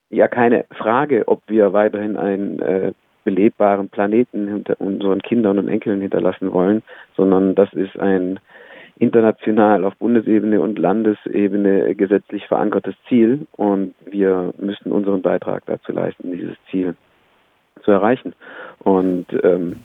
ja 0.09 0.27
keine 0.27 0.65
Frage, 0.71 1.27
ob 1.27 1.41
wir 1.47 1.73
weiterhin 1.73 2.15
einen 2.15 2.59
äh, 2.59 2.93
belebbaren 3.25 3.89
Planeten 3.89 4.47
hinter 4.47 4.79
unseren 4.79 5.21
Kindern 5.21 5.59
und 5.59 5.67
Enkeln 5.67 5.99
hinterlassen 5.99 6.53
wollen, 6.53 6.83
sondern 7.17 7.55
das 7.55 7.73
ist 7.73 7.99
ein 7.99 8.39
international 8.97 9.83
auf 9.83 9.95
Bundesebene 9.97 10.61
und 10.61 10.79
Landesebene 10.79 11.95
gesetzlich 11.95 12.47
verankertes 12.47 12.95
Ziel 13.09 13.45
und 13.53 13.93
wir 14.05 14.53
müssen 14.57 14.91
unseren 14.91 15.21
Beitrag 15.21 15.65
dazu 15.65 15.91
leisten, 15.91 16.31
dieses 16.31 16.55
Ziel 16.71 16.95
zu 17.83 17.91
erreichen. 17.91 18.33
Und 18.79 19.27
ähm, 19.43 19.77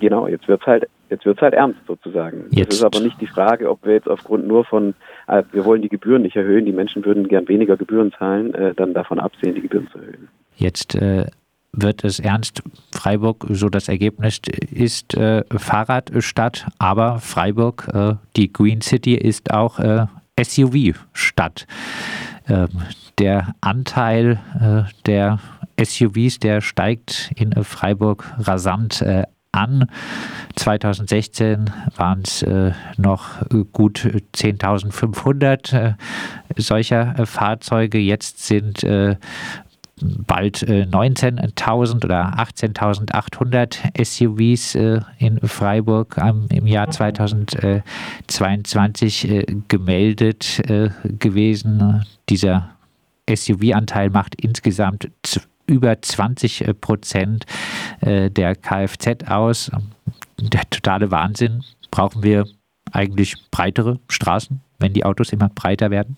genau, 0.00 0.26
jetzt 0.26 0.48
wird's 0.48 0.66
halt 0.66 0.88
jetzt 1.08 1.24
wird's 1.26 1.40
halt 1.40 1.54
ernst 1.54 1.80
sozusagen. 1.86 2.46
Jetzt. 2.50 2.72
Das 2.72 2.78
ist 2.78 2.84
aber 2.84 3.00
nicht 3.00 3.20
die 3.20 3.26
Frage, 3.26 3.70
ob 3.70 3.84
wir 3.84 3.94
jetzt 3.94 4.08
aufgrund 4.08 4.46
nur 4.46 4.64
von 4.64 4.94
äh, 5.28 5.42
wir 5.52 5.64
wollen 5.64 5.82
die 5.82 5.88
Gebühren 5.88 6.22
nicht 6.22 6.36
erhöhen, 6.36 6.64
die 6.64 6.72
Menschen 6.72 7.04
würden 7.04 7.28
gern 7.28 7.48
weniger 7.48 7.76
Gebühren 7.76 8.12
zahlen, 8.12 8.54
äh, 8.54 8.74
dann 8.74 8.94
davon 8.94 9.18
absehen, 9.18 9.54
die 9.54 9.62
Gebühren 9.62 9.88
zu 9.88 9.98
erhöhen. 9.98 10.28
Jetzt 10.56 10.94
äh, 10.94 11.26
wird 11.72 12.04
es 12.04 12.18
ernst. 12.18 12.62
Freiburg, 12.92 13.46
so 13.50 13.68
das 13.68 13.88
Ergebnis 13.88 14.40
ist 14.70 15.14
äh, 15.14 15.42
Fahrradstadt, 15.56 16.66
aber 16.78 17.18
Freiburg, 17.18 17.88
äh, 17.92 18.14
die 18.36 18.52
Green 18.52 18.80
City, 18.80 19.14
ist 19.14 19.50
auch 19.50 19.78
äh, 19.78 20.06
SUV-Stadt. 20.40 21.66
Ähm, 22.48 22.68
der 23.18 23.54
Anteil 23.60 24.40
äh, 24.60 24.92
der 25.06 25.38
SUVs, 25.82 26.38
der 26.38 26.60
steigt 26.60 27.32
in 27.36 27.52
Freiburg 27.64 28.32
rasant 28.38 29.02
äh, 29.02 29.24
an. 29.52 29.86
2016 30.56 31.70
waren 31.96 32.22
es 32.24 32.42
äh, 32.42 32.72
noch 32.96 33.48
gut 33.72 34.00
10.500 34.34 35.76
äh, 35.76 35.94
solcher 36.56 37.18
äh, 37.18 37.26
Fahrzeuge. 37.26 37.98
Jetzt 37.98 38.46
sind 38.46 38.84
äh, 40.02 40.06
bald 40.26 40.58
19.000 40.58 42.04
oder 42.04 42.34
18.800 42.38 44.04
SUVs 44.04 44.74
in 45.18 45.40
Freiburg 45.40 46.20
im 46.50 46.66
Jahr 46.66 46.90
2022 46.90 49.46
gemeldet 49.68 50.60
gewesen. 51.18 52.04
Dieser 52.28 52.72
SUV-Anteil 53.28 54.10
macht 54.10 54.34
insgesamt 54.34 55.08
über 55.66 56.00
20 56.00 56.68
äh, 56.68 56.74
Prozent 56.74 57.46
äh, 58.00 58.30
der 58.30 58.56
Kfz 58.56 59.28
aus. 59.28 59.70
Der 60.38 60.68
totale 60.70 61.10
Wahnsinn. 61.10 61.62
Brauchen 61.90 62.22
wir 62.22 62.46
eigentlich 62.90 63.36
breitere 63.50 63.98
Straßen, 64.08 64.60
wenn 64.78 64.92
die 64.92 65.04
Autos 65.04 65.32
immer 65.32 65.48
breiter 65.48 65.90
werden? 65.90 66.16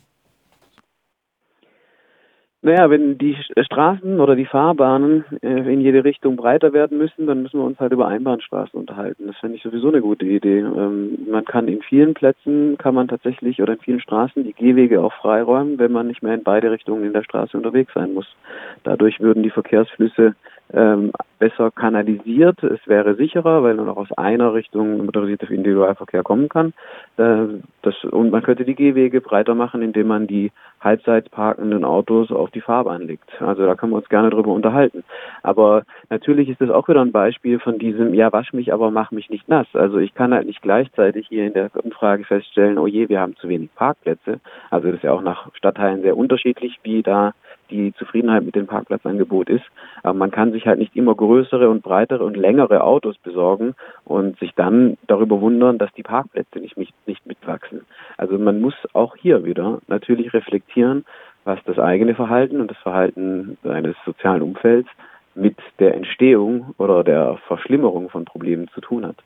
Naja, 2.65 2.89
wenn 2.89 3.19
die 3.19 3.37
Straßen 3.59 4.21
oder 4.21 4.35
die 4.37 4.47
Fahrbahnen 4.47 5.27
äh, 5.43 5.71
in 5.71 5.83
jede 5.83 6.03
Richtung 6.03 6.37
breiter 6.37 6.73
werden 6.73 6.97
müssen, 6.97 7.27
dann 7.27 7.43
müssen 7.43 7.61
wir 7.61 7.67
uns 7.67 7.79
halt 7.79 7.93
über 7.93 8.09
Einbahnstraßen 8.09 8.81
unterhalten. 8.81 9.27
Das 9.27 9.37
fände 9.37 9.59
ich 9.59 9.63
sowieso 9.63 9.89
eine 9.89 10.01
gute 10.01 10.25
Idee. 10.25 10.61
Ähm, 10.61 11.27
man 11.31 11.45
kann 11.45 11.69
in 11.69 11.83
vielen 11.83 12.15
Plätzen, 12.15 12.79
kann 12.79 12.95
man 12.95 13.07
tatsächlich 13.07 13.61
oder 13.61 13.75
in 13.75 13.81
vielen 13.81 14.01
Straßen 14.01 14.45
die 14.45 14.55
Gehwege 14.55 15.03
auch 15.03 15.13
freiräumen, 15.13 15.79
wenn 15.79 15.93
man 15.93 16.07
nicht 16.07 16.23
mehr 16.23 16.33
in 16.33 16.43
beide 16.43 16.71
Richtungen 16.71 17.05
in 17.05 17.13
der 17.13 17.23
Straße 17.23 17.55
unterwegs 17.55 17.93
sein 17.93 18.15
muss. 18.15 18.35
Dadurch 18.83 19.21
würden 19.21 19.43
die 19.43 19.51
Verkehrsflüsse 19.51 20.35
ähm, 20.73 21.13
besser 21.39 21.71
kanalisiert. 21.71 22.63
Es 22.63 22.81
wäre 22.87 23.15
sicherer, 23.17 23.63
weil 23.63 23.75
man 23.75 23.89
auch 23.89 23.97
aus 23.97 24.13
einer 24.13 24.55
Richtung 24.55 25.05
motorisierter 25.05 25.51
Individualverkehr 25.51 26.23
kommen 26.23 26.49
kann. 26.49 26.73
Äh, 27.17 27.61
das, 27.83 27.95
und 28.05 28.31
man 28.31 28.43
könnte 28.43 28.65
die 28.65 28.75
Gehwege 28.75 29.21
breiter 29.21 29.55
machen, 29.55 29.83
indem 29.83 30.09
man 30.09 30.27
die 30.27 30.53
halbseits 30.81 31.29
parkenden 31.29 31.85
Autos 31.85 32.31
auf 32.31 32.51
die 32.51 32.61
Fahrbahn 32.61 33.03
legt. 33.03 33.31
Also 33.41 33.67
da 33.67 33.75
können 33.75 33.93
wir 33.93 33.97
uns 33.97 34.09
gerne 34.09 34.31
drüber 34.31 34.53
unterhalten. 34.53 35.05
Aber 35.43 35.83
natürlich 36.11 36.49
ist 36.49 36.61
das 36.61 36.71
auch 36.71 36.89
wieder 36.89 37.01
ein 37.01 37.13
Beispiel 37.13 37.59
von 37.59 37.79
diesem, 37.79 38.15
ja, 38.15 38.33
wasch 38.33 38.53
mich, 38.53 38.73
aber 38.73 38.91
mach 38.91 39.11
mich 39.11 39.31
nicht 39.31 39.49
nass. 39.49 39.67
Also 39.75 39.99
ich 39.99 40.15
kann 40.15 40.35
halt 40.35 40.47
nicht 40.47 40.63
gleichzeitig 40.63 41.29
hier 41.29 41.47
in 41.47 41.55
der 41.55 41.71
Umfrage 41.75 42.25
feststellen, 42.25 42.79
oh 42.79 42.87
je, 42.87 43.09
wir 43.09 43.21
haben 43.21 43.37
zu 43.37 43.49
wenig 43.49 43.75
Parkplätze. 43.75 44.41
Also 44.71 44.89
das 44.89 44.97
ist 44.97 45.05
ja 45.05 45.13
auch 45.13 45.23
nach 45.23 45.55
Stadtteilen 45.55 46.03
sehr 46.03 46.17
unterschiedlich, 46.17 46.79
wie 46.83 47.03
da 47.03 47.33
die 47.71 47.95
Zufriedenheit 47.95 48.45
mit 48.45 48.55
dem 48.55 48.67
Parkplatzangebot 48.67 49.49
ist. 49.49 49.65
Aber 50.03 50.15
man 50.15 50.31
kann 50.31 50.53
sich 50.53 50.67
halt 50.67 50.79
nicht 50.79 50.95
immer 50.97 51.15
größere 51.15 51.69
und 51.69 51.83
breitere 51.83 52.25
und 52.25 52.37
längere 52.37 52.83
Autos 52.83 53.17
besorgen 53.19 53.75
und 54.05 54.39
sich 54.39 54.53
dann 54.55 54.97
darüber 55.07 55.41
wundern, 55.41 55.79
dass 55.79 55.93
die 55.95 56.03
Parkplätze 56.03 56.59
nicht, 56.59 56.77
nicht 56.77 57.27
mitwachsen. 57.27 57.83
Also 58.17 58.39
man 58.39 58.61
muss 58.61 58.75
auch 58.93 59.17
hier 59.17 59.45
wieder 59.45 59.81
natürlich 59.89 60.33
reflektieren, 60.33 61.05
was 61.45 61.59
das 61.65 61.79
eigene 61.79 62.15
Verhalten 62.15 62.61
und 62.61 62.71
das 62.71 62.79
Verhalten 62.79 63.59
eines 63.65 63.97
sozialen 64.05 64.43
Umfelds 64.43 64.89
mit 65.35 65.57
der 65.79 65.95
Entstehung 65.95 66.75
oder 66.79 67.05
der 67.05 67.39
Verschlimmerung 67.49 68.09
von 68.09 68.25
Problemen 68.25 68.69
zu 68.69 68.81
tun 68.81 69.07
hat. 69.07 69.17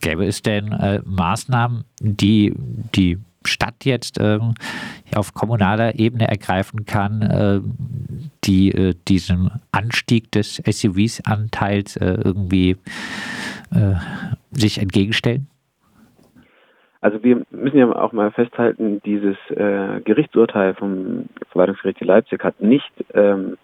Gäbe 0.00 0.24
es 0.26 0.42
denn 0.42 0.72
äh, 0.72 1.00
Maßnahmen, 1.04 1.84
die 2.00 2.52
die 2.94 3.18
Stadt 3.44 3.84
jetzt 3.84 4.18
äh, 4.18 4.38
auf 5.14 5.34
kommunaler 5.34 5.98
Ebene 5.98 6.28
ergreifen 6.28 6.86
kann, 6.86 7.22
äh, 7.22 7.60
die 8.44 8.70
äh, 8.70 8.94
diesem 9.08 9.50
Anstieg 9.72 10.30
des 10.32 10.56
SUVs-Anteils 10.56 11.96
äh, 11.96 12.18
irgendwie 12.24 12.76
äh, 13.72 13.94
sich 14.50 14.78
entgegenstellen? 14.78 15.48
Also 17.00 17.22
wir 17.22 17.42
müssen 17.50 17.78
ja 17.78 17.94
auch 17.94 18.12
mal 18.12 18.32
festhalten, 18.32 19.00
dieses 19.04 19.36
äh, 19.50 20.00
Gerichtsurteil 20.00 20.74
vom 20.74 21.26
Verwaltungsgericht 21.50 22.00
Leipzig 22.00 22.42
hat 22.42 22.60
nicht 22.60 22.92
ähm, 23.14 23.56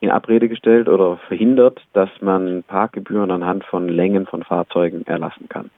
in 0.00 0.10
Abrede 0.10 0.48
gestellt 0.48 0.88
oder 0.88 1.16
verhindert, 1.28 1.80
dass 1.92 2.10
man 2.20 2.64
Parkgebühren 2.64 3.30
anhand 3.30 3.64
von 3.64 3.88
Längen 3.88 4.26
von 4.26 4.42
Fahrzeugen 4.42 5.06
erlassen 5.06 5.48
kann. 5.48 5.70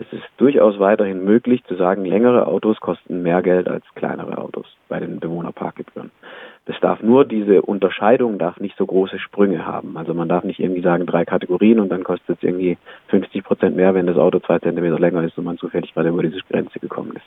Es 0.00 0.10
ist 0.14 0.24
durchaus 0.38 0.78
weiterhin 0.78 1.24
möglich 1.24 1.62
zu 1.64 1.76
sagen, 1.76 2.06
längere 2.06 2.46
Autos 2.46 2.80
kosten 2.80 3.22
mehr 3.22 3.42
Geld 3.42 3.68
als 3.68 3.84
kleinere 3.94 4.38
Autos 4.38 4.64
bei 4.88 4.98
den 4.98 5.20
Bewohnerparkgebühren. 5.20 6.10
Das 6.64 6.80
darf 6.80 7.02
nur, 7.02 7.26
diese 7.26 7.60
Unterscheidung 7.60 8.38
darf 8.38 8.58
nicht 8.60 8.78
so 8.78 8.86
große 8.86 9.18
Sprünge 9.18 9.66
haben. 9.66 9.98
Also 9.98 10.14
man 10.14 10.28
darf 10.28 10.42
nicht 10.42 10.58
irgendwie 10.58 10.80
sagen, 10.80 11.04
drei 11.04 11.26
Kategorien 11.26 11.80
und 11.80 11.90
dann 11.90 12.02
kostet 12.02 12.38
es 12.38 12.42
irgendwie 12.42 12.78
50 13.08 13.44
Prozent 13.44 13.76
mehr, 13.76 13.92
wenn 13.92 14.06
das 14.06 14.16
Auto 14.16 14.38
zwei 14.38 14.58
Zentimeter 14.58 14.98
länger 14.98 15.22
ist 15.22 15.36
und 15.36 15.44
man 15.44 15.58
zufällig 15.58 15.92
gerade 15.92 16.08
über 16.08 16.22
diese 16.22 16.40
Grenze 16.50 16.78
gekommen 16.78 17.12
ist. 17.16 17.26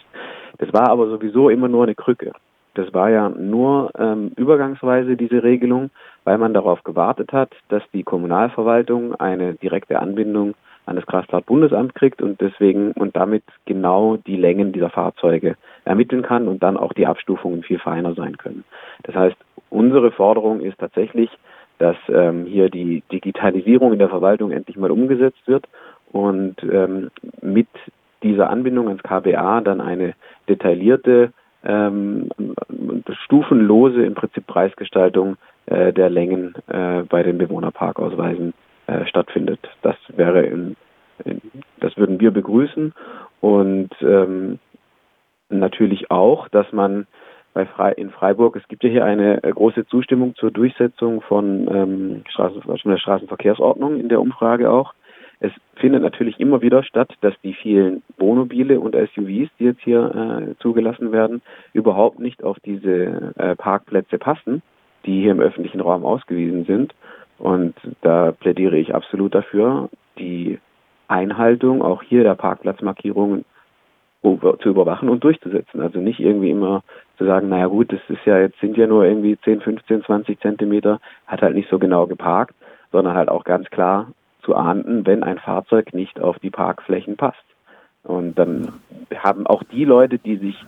Das 0.58 0.74
war 0.74 0.90
aber 0.90 1.08
sowieso 1.10 1.50
immer 1.50 1.68
nur 1.68 1.84
eine 1.84 1.94
Krücke. 1.94 2.32
Das 2.74 2.92
war 2.92 3.12
ja 3.12 3.30
nur 3.30 3.92
ähm, 4.00 4.32
übergangsweise 4.36 5.16
diese 5.16 5.44
Regelung, 5.44 5.92
weil 6.24 6.40
man 6.40 6.56
darauf 6.56 6.84
gewartet 6.84 7.34
hat, 7.34 7.52
dass 7.70 7.84
die 7.94 8.02
Kommunalverwaltung 8.02 9.14
eine 9.14 9.54
direkte 9.54 10.00
Anbindung 10.00 10.56
an 10.86 10.96
das 10.96 11.06
Kraftfahrtbundesamt 11.06 11.96
kriegt 11.96 12.22
und 12.22 12.42
deswegen 12.42 12.92
und 12.92 13.16
damit 13.16 13.44
genau 13.66 14.18
die 14.18 14.38
Längen 14.38 14.72
dieser 14.72 14.90
Fahrzeuge 14.90 15.56
ermitteln 15.86 16.24
kann 16.24 16.48
und 16.48 16.64
dann 16.64 16.78
auch 16.78 16.94
die 16.94 17.08
Abstufungen 17.08 17.64
viel 17.64 17.80
feiner 17.80 18.14
sein 18.14 18.38
können. 18.38 18.64
Das 19.04 19.16
heißt, 19.16 19.38
unsere 19.70 20.12
Forderung 20.12 20.62
ist 20.62 20.78
tatsächlich, 20.80 21.30
dass 21.80 21.98
ähm, 22.10 22.46
hier 22.46 22.70
die 22.70 23.04
Digitalisierung 23.12 23.94
in 23.94 24.00
der 24.00 24.10
Verwaltung 24.10 24.52
endlich 24.52 24.78
mal 24.78 24.92
umgesetzt 24.92 25.42
wird 25.48 25.66
und 26.12 26.56
ähm, 26.64 27.10
mit 27.42 27.68
dieser 28.22 28.50
Anbindung 28.50 28.88
ans 28.88 29.04
KBA 29.04 29.62
dann 29.62 29.82
eine 29.82 30.14
detaillierte, 30.48 31.34
ähm, 31.66 32.30
stufenlose 33.26 34.06
im 34.06 34.16
Prinzip 34.16 34.46
Preisgestaltung 34.48 35.38
äh, 35.66 35.94
der 35.94 36.10
Längen 36.10 36.56
äh, 36.68 37.04
bei 37.04 37.24
den 37.24 37.38
Bewohnerparkausweisen 37.38 38.54
äh, 38.88 39.06
stattfindet. 39.06 39.60
Das 39.82 39.96
wäre 40.10 40.44
in, 40.44 40.76
in, 41.26 41.42
das 41.80 41.96
würden 41.98 42.20
wir 42.20 42.32
begrüßen 42.32 42.94
und 43.42 43.90
ähm, 44.02 44.60
natürlich 45.50 46.12
auch, 46.12 46.48
dass 46.50 46.72
man 46.72 47.08
bei 47.54 47.66
Fre 47.66 47.92
in 47.92 48.10
Freiburg, 48.10 48.56
es 48.56 48.68
gibt 48.68 48.84
ja 48.84 48.90
hier 48.90 49.06
eine 49.06 49.44
äh, 49.44 49.52
große 49.52 49.86
Zustimmung 49.86 50.36
zur 50.36 50.52
Durchsetzung 50.52 51.22
von 51.22 51.68
ähm, 51.72 52.24
Straßen, 52.30 52.62
der 52.86 52.98
Straßenverkehrsordnung 52.98 54.00
in 54.00 54.10
der 54.10 54.22
Umfrage 54.22 54.72
auch. 54.72 54.94
Es 55.40 55.52
findet 55.76 56.02
natürlich 56.02 56.40
immer 56.40 56.62
wieder 56.62 56.84
statt, 56.84 57.14
dass 57.22 57.34
die 57.44 57.54
vielen 57.54 58.02
Wohnmobile 58.18 58.80
und 58.80 58.96
SUVs, 58.96 59.50
die 59.60 59.66
jetzt 59.66 59.82
hier 59.82 60.16
äh, 60.16 60.56
zugelassen 60.62 61.12
werden, 61.12 61.42
überhaupt 61.74 62.20
nicht 62.20 62.44
auf 62.44 62.58
diese 62.62 63.34
äh, 63.38 63.56
Parkplätze 63.56 64.18
passen, 64.18 64.62
die 65.06 65.22
hier 65.22 65.32
im 65.32 65.42
öffentlichen 65.42 65.82
Raum 65.82 66.06
ausgewiesen 66.06 66.66
sind. 66.66 66.96
Und 67.44 67.76
da 68.00 68.32
plädiere 68.32 68.78
ich 68.78 68.96
absolut 68.96 69.36
dafür, 69.36 69.90
die 70.18 70.60
Einhaltung 71.10 71.82
auch 71.82 72.02
hier 72.02 72.24
der 72.24 72.36
Parkplatzmarkierungen 72.36 73.44
zu 74.22 74.70
überwachen 74.70 75.10
und 75.10 75.26
durchzusetzen. 75.26 75.82
Also 75.82 76.00
nicht 76.00 76.22
irgendwie 76.22 76.52
immer 76.52 76.84
zu 77.18 77.26
sagen, 77.26 77.50
naja 77.50 77.68
gut, 77.68 77.92
das 77.92 78.00
ist 78.08 78.26
ja 78.26 78.40
jetzt 78.40 78.58
sind 78.62 78.78
ja 78.78 78.88
nur 78.88 79.04
irgendwie 79.04 79.38
10, 79.38 79.60
15, 79.60 80.06
20 80.06 80.40
Zentimeter, 80.40 81.02
hat 81.28 81.42
halt 81.42 81.56
nicht 81.56 81.70
so 81.70 81.80
genau 81.80 82.08
geparkt, 82.08 82.56
sondern 82.94 83.14
halt 83.14 83.28
auch 83.28 83.44
ganz 83.44 83.70
klar 83.70 84.14
zu 84.44 84.56
ahnden, 84.56 85.06
wenn 85.06 85.22
ein 85.22 85.38
Fahrzeug 85.38 85.94
nicht 85.94 86.22
auf 86.22 86.40
die 86.40 86.50
Parkflächen 86.50 87.18
passt. 87.18 87.44
Und 88.04 88.40
dann 88.40 88.72
haben 89.18 89.48
auch 89.48 89.64
die 89.64 89.84
Leute, 89.84 90.18
die 90.18 90.38
sich 90.38 90.64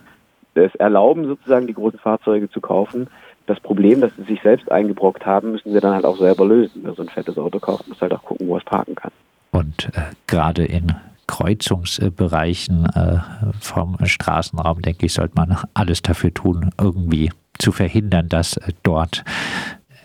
es 0.52 0.74
erlauben, 0.74 1.24
sozusagen 1.24 1.66
die 1.66 1.74
großen 1.74 1.98
Fahrzeuge 1.98 2.50
zu 2.50 2.60
kaufen, 2.60 3.08
das 3.46 3.60
Problem, 3.60 4.00
das 4.00 4.12
sie 4.16 4.24
sich 4.24 4.42
selbst 4.42 4.70
eingebrockt 4.70 5.24
haben, 5.24 5.52
müssen 5.52 5.72
sie 5.72 5.80
dann 5.80 5.94
halt 5.94 6.04
auch 6.04 6.18
selber 6.18 6.44
lösen. 6.44 6.82
Wer 6.84 6.94
so 6.94 7.02
ein 7.02 7.08
fettes 7.08 7.38
Auto 7.38 7.58
kauft, 7.58 7.88
muss 7.88 8.00
halt 8.00 8.12
auch 8.12 8.22
gucken, 8.22 8.48
wo 8.48 8.56
es 8.56 8.64
parken 8.64 8.94
kann. 8.94 9.12
Und 9.52 9.86
äh, 9.94 10.02
gerade 10.26 10.64
in 10.64 10.94
Kreuzungsbereichen 11.26 12.86
äh, 12.86 13.18
vom 13.60 13.96
Straßenraum, 14.04 14.82
denke 14.82 15.06
ich, 15.06 15.12
sollte 15.12 15.34
man 15.36 15.56
alles 15.74 16.02
dafür 16.02 16.32
tun, 16.32 16.70
irgendwie 16.80 17.32
zu 17.58 17.72
verhindern, 17.72 18.28
dass 18.28 18.56
äh, 18.56 18.72
dort 18.82 19.24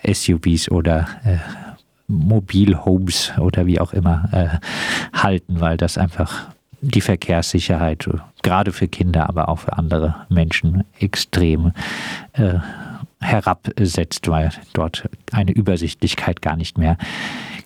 SUVs 0.06 0.72
oder 0.72 1.08
äh, 1.24 1.38
Mobilhomes 2.08 3.34
oder 3.40 3.66
wie 3.66 3.80
auch 3.80 3.94
immer 3.94 4.30
äh, 4.32 5.18
halten, 5.18 5.62
weil 5.62 5.78
das 5.78 5.98
einfach 5.98 6.48
die 6.82 7.02
Verkehrssicherheit 7.02 8.10
gerade 8.42 8.72
für 8.72 8.88
Kinder, 8.88 9.30
aber 9.30 9.50
auch 9.50 9.60
für 9.60 9.74
andere 9.78 10.16
Menschen 10.30 10.84
extrem 11.00 11.74
äh, 12.34 12.56
herabsetzt, 13.32 14.28
weil 14.28 14.52
dort 14.74 15.10
eine 15.32 15.52
Übersichtlichkeit 15.52 16.42
gar 16.42 16.56
nicht 16.56 16.78
mehr 16.78 16.98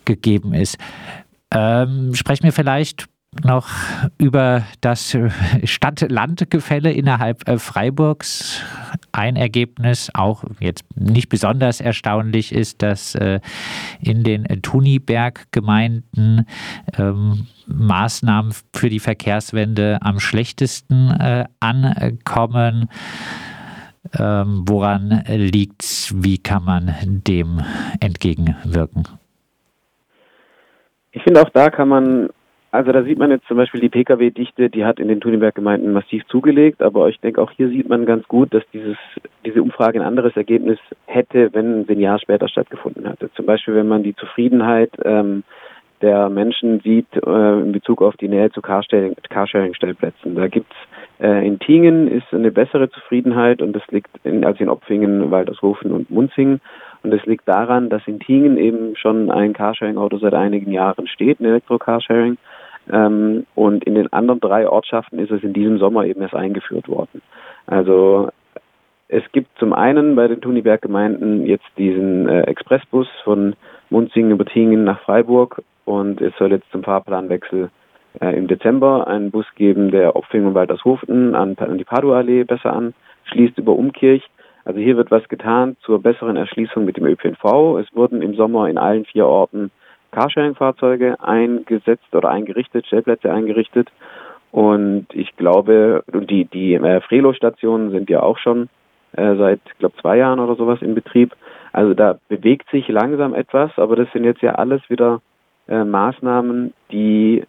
gegeben 0.04 0.54
ist. 0.54 0.78
Ähm, 1.50 2.14
sprechen 2.14 2.44
wir 2.44 2.52
vielleicht 2.52 3.08
noch 3.44 3.68
über 4.18 4.64
das 4.80 5.16
Stadt-Land-Gefälle 5.64 6.92
innerhalb 6.92 7.46
äh, 7.48 7.58
Freiburgs. 7.58 8.62
Ein 9.12 9.36
Ergebnis, 9.36 10.10
auch 10.14 10.44
jetzt 10.60 10.84
nicht 10.94 11.28
besonders 11.28 11.80
erstaunlich, 11.80 12.52
ist, 12.52 12.82
dass 12.82 13.14
äh, 13.14 13.40
in 14.00 14.24
den 14.24 14.46
Tuniberg-Gemeinden 14.62 16.46
ähm, 16.96 17.46
Maßnahmen 17.66 18.54
für 18.72 18.88
die 18.88 19.00
Verkehrswende 19.00 19.98
am 20.00 20.20
schlechtesten 20.20 21.10
äh, 21.10 21.44
ankommen. 21.60 22.88
Ähm, 24.18 24.64
woran 24.66 25.22
liegt 25.28 25.82
es? 25.82 26.14
Wie 26.16 26.38
kann 26.38 26.64
man 26.64 26.94
dem 27.02 27.60
entgegenwirken? 28.00 29.04
Ich 31.12 31.22
finde, 31.22 31.40
auch 31.40 31.48
da 31.50 31.70
kann 31.70 31.88
man, 31.88 32.28
also 32.72 32.92
da 32.92 33.02
sieht 33.02 33.18
man 33.18 33.30
jetzt 33.30 33.46
zum 33.48 33.56
Beispiel 33.56 33.80
die 33.80 33.88
Pkw-Dichte, 33.88 34.68
die 34.68 34.84
hat 34.84 35.00
in 35.00 35.08
den 35.08 35.20
Thunenberg-Gemeinden 35.20 35.92
massiv 35.92 36.26
zugelegt, 36.26 36.82
aber 36.82 37.08
ich 37.08 37.18
denke, 37.20 37.40
auch 37.40 37.50
hier 37.50 37.70
sieht 37.70 37.88
man 37.88 38.04
ganz 38.04 38.28
gut, 38.28 38.52
dass 38.52 38.64
dieses, 38.72 38.98
diese 39.44 39.62
Umfrage 39.62 39.98
ein 39.98 40.06
anderes 40.06 40.36
Ergebnis 40.36 40.78
hätte, 41.06 41.54
wenn 41.54 41.86
sie 41.86 41.92
ein 41.92 42.00
Jahr 42.00 42.18
später 42.18 42.48
stattgefunden 42.48 43.08
hätte. 43.08 43.30
Zum 43.32 43.46
Beispiel, 43.46 43.74
wenn 43.74 43.88
man 43.88 44.02
die 44.02 44.14
Zufriedenheit 44.14 44.90
ähm, 45.04 45.42
der 46.02 46.28
Menschen 46.28 46.80
sieht 46.80 47.08
äh, 47.14 47.60
in 47.60 47.72
Bezug 47.72 48.02
auf 48.02 48.16
die 48.16 48.28
Nähe 48.28 48.50
zu 48.50 48.60
Carsharing-Stellplätzen. 48.60 50.34
Da 50.34 50.48
gibt's 50.48 50.76
äh, 51.18 51.46
in 51.46 51.58
Tingen 51.58 52.08
ist 52.08 52.26
eine 52.32 52.50
bessere 52.50 52.90
Zufriedenheit 52.90 53.62
und 53.62 53.72
das 53.72 53.86
liegt 53.88 54.10
in, 54.24 54.44
als 54.44 54.60
in 54.60 54.68
Opfingen, 54.68 55.30
Waldershofen 55.30 55.92
und 55.92 56.10
Munzingen. 56.10 56.60
Und 57.02 57.10
das 57.12 57.24
liegt 57.24 57.48
daran, 57.48 57.88
dass 57.88 58.02
in 58.06 58.20
Tingen 58.20 58.56
eben 58.56 58.96
schon 58.96 59.30
ein 59.30 59.52
Carsharing-Auto 59.52 60.18
seit 60.18 60.34
einigen 60.34 60.72
Jahren 60.72 61.06
steht, 61.06 61.40
ein 61.40 61.46
Elektro-Carsharing. 61.46 62.36
Ähm, 62.92 63.46
und 63.54 63.84
in 63.84 63.94
den 63.94 64.12
anderen 64.12 64.40
drei 64.40 64.68
Ortschaften 64.68 65.18
ist 65.18 65.30
es 65.30 65.42
in 65.42 65.52
diesem 65.52 65.78
Sommer 65.78 66.04
eben 66.04 66.20
erst 66.20 66.34
eingeführt 66.34 66.88
worden. 66.88 67.22
Also 67.66 68.28
es 69.08 69.22
gibt 69.32 69.56
zum 69.58 69.72
einen 69.72 70.16
bei 70.16 70.28
den 70.28 70.40
Thuniberg-Gemeinden 70.40 71.46
jetzt 71.46 71.66
diesen 71.78 72.28
äh, 72.28 72.42
Expressbus 72.42 73.08
von 73.24 73.54
Munzingen 73.90 74.32
über 74.32 74.44
Tingen 74.44 74.84
nach 74.84 75.00
Freiburg 75.00 75.62
und 75.84 76.20
es 76.20 76.34
soll 76.38 76.52
jetzt 76.52 76.70
zum 76.72 76.82
Fahrplanwechsel 76.82 77.70
äh, 78.20 78.36
im 78.36 78.48
Dezember 78.48 79.06
einen 79.06 79.30
Bus 79.30 79.46
geben, 79.54 79.90
der 79.90 80.16
Opfing 80.16 80.46
und 80.46 80.54
Waltershofen 80.54 81.34
an, 81.34 81.56
an 81.58 81.78
die 81.78 81.84
Padua-Allee 81.84 82.44
besser 82.44 82.72
anschließt 82.72 83.58
über 83.58 83.72
Umkirch. 83.72 84.22
Also 84.64 84.80
hier 84.80 84.96
wird 84.96 85.10
was 85.10 85.28
getan 85.28 85.76
zur 85.82 86.02
besseren 86.02 86.36
Erschließung 86.36 86.84
mit 86.84 86.96
dem 86.96 87.06
ÖPNV. 87.06 87.78
Es 87.78 87.94
wurden 87.94 88.20
im 88.20 88.34
Sommer 88.34 88.68
in 88.68 88.78
allen 88.78 89.04
vier 89.04 89.26
Orten 89.26 89.70
Carsharing-Fahrzeuge 90.10 91.20
eingesetzt 91.20 92.12
oder 92.12 92.30
eingerichtet, 92.30 92.86
Stellplätze 92.86 93.32
eingerichtet. 93.32 93.90
Und 94.50 95.06
ich 95.12 95.36
glaube, 95.36 96.02
die, 96.12 96.46
die 96.46 96.74
äh, 96.74 97.00
Frelo-Stationen 97.02 97.90
sind 97.90 98.10
ja 98.10 98.22
auch 98.22 98.38
schon 98.38 98.68
äh, 99.12 99.36
seit, 99.36 99.60
glaube 99.78 99.96
zwei 100.00 100.16
Jahren 100.16 100.40
oder 100.40 100.56
sowas 100.56 100.80
in 100.82 100.94
Betrieb. 100.94 101.34
Also 101.76 101.92
da 101.92 102.18
bewegt 102.30 102.70
sich 102.70 102.88
langsam 102.88 103.34
etwas, 103.34 103.70
aber 103.76 103.96
das 103.96 104.10
sind 104.12 104.24
jetzt 104.24 104.40
ja 104.40 104.54
alles 104.54 104.80
wieder 104.88 105.20
äh, 105.68 105.84
Maßnahmen, 105.84 106.72
die 106.90 107.44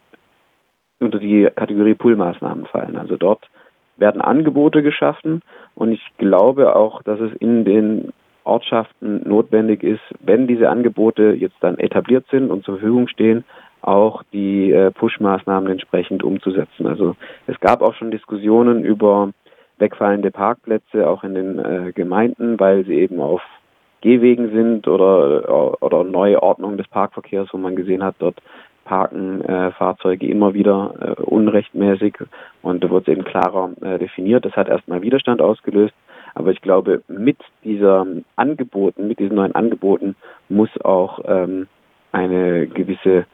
unter 1.00 1.18
die 1.18 1.48
Kategorie 1.56 1.94
Pull-Maßnahmen 1.94 2.66
fallen. 2.66 2.98
Also 2.98 3.16
dort 3.16 3.48
werden 3.96 4.20
Angebote 4.20 4.82
geschaffen 4.82 5.40
und 5.74 5.92
ich 5.92 6.02
glaube 6.18 6.76
auch, 6.76 7.02
dass 7.04 7.18
es 7.20 7.32
in 7.40 7.64
den 7.64 8.12
Ortschaften 8.44 9.26
notwendig 9.26 9.82
ist, 9.82 10.02
wenn 10.20 10.46
diese 10.46 10.68
Angebote 10.68 11.32
jetzt 11.32 11.56
dann 11.60 11.78
etabliert 11.78 12.26
sind 12.30 12.50
und 12.50 12.66
zur 12.66 12.74
Verfügung 12.74 13.08
stehen, 13.08 13.44
auch 13.80 14.22
die 14.34 14.72
äh, 14.72 14.90
Push-Maßnahmen 14.90 15.70
entsprechend 15.70 16.22
umzusetzen. 16.22 16.86
Also 16.86 17.16
es 17.46 17.58
gab 17.60 17.80
auch 17.80 17.94
schon 17.94 18.10
Diskussionen 18.10 18.84
über 18.84 19.30
wegfallende 19.78 20.30
Parkplätze 20.30 21.08
auch 21.08 21.24
in 21.24 21.34
den 21.34 21.58
äh, 21.58 21.92
Gemeinden, 21.94 22.60
weil 22.60 22.84
sie 22.84 22.96
eben 22.96 23.20
auf 23.20 23.40
Gehwegen 24.00 24.50
sind 24.52 24.88
oder, 24.88 25.82
oder 25.82 26.04
neue 26.04 26.42
Ordnung 26.42 26.76
des 26.76 26.88
Parkverkehrs, 26.88 27.48
wo 27.52 27.58
man 27.58 27.76
gesehen 27.76 28.02
hat, 28.02 28.16
dort 28.18 28.40
parken 28.84 29.44
äh, 29.44 29.70
Fahrzeuge 29.72 30.26
immer 30.26 30.54
wieder 30.54 30.94
äh, 31.00 31.22
unrechtmäßig. 31.22 32.16
Und 32.62 32.82
da 32.82 32.90
wurde 32.90 33.10
es 33.10 33.16
eben 33.16 33.24
klarer 33.24 33.70
äh, 33.82 33.98
definiert. 33.98 34.44
Das 34.44 34.56
hat 34.56 34.68
erstmal 34.68 35.02
Widerstand 35.02 35.42
ausgelöst, 35.42 35.94
aber 36.34 36.52
ich 36.52 36.62
glaube, 36.62 37.02
mit 37.08 37.38
dieser 37.64 38.06
Angeboten, 38.36 39.08
mit 39.08 39.18
diesen 39.18 39.36
neuen 39.36 39.54
Angeboten 39.54 40.16
muss 40.48 40.70
auch 40.82 41.20
ähm, 41.26 41.66
eine 42.12 42.66
gewisse 42.66 43.26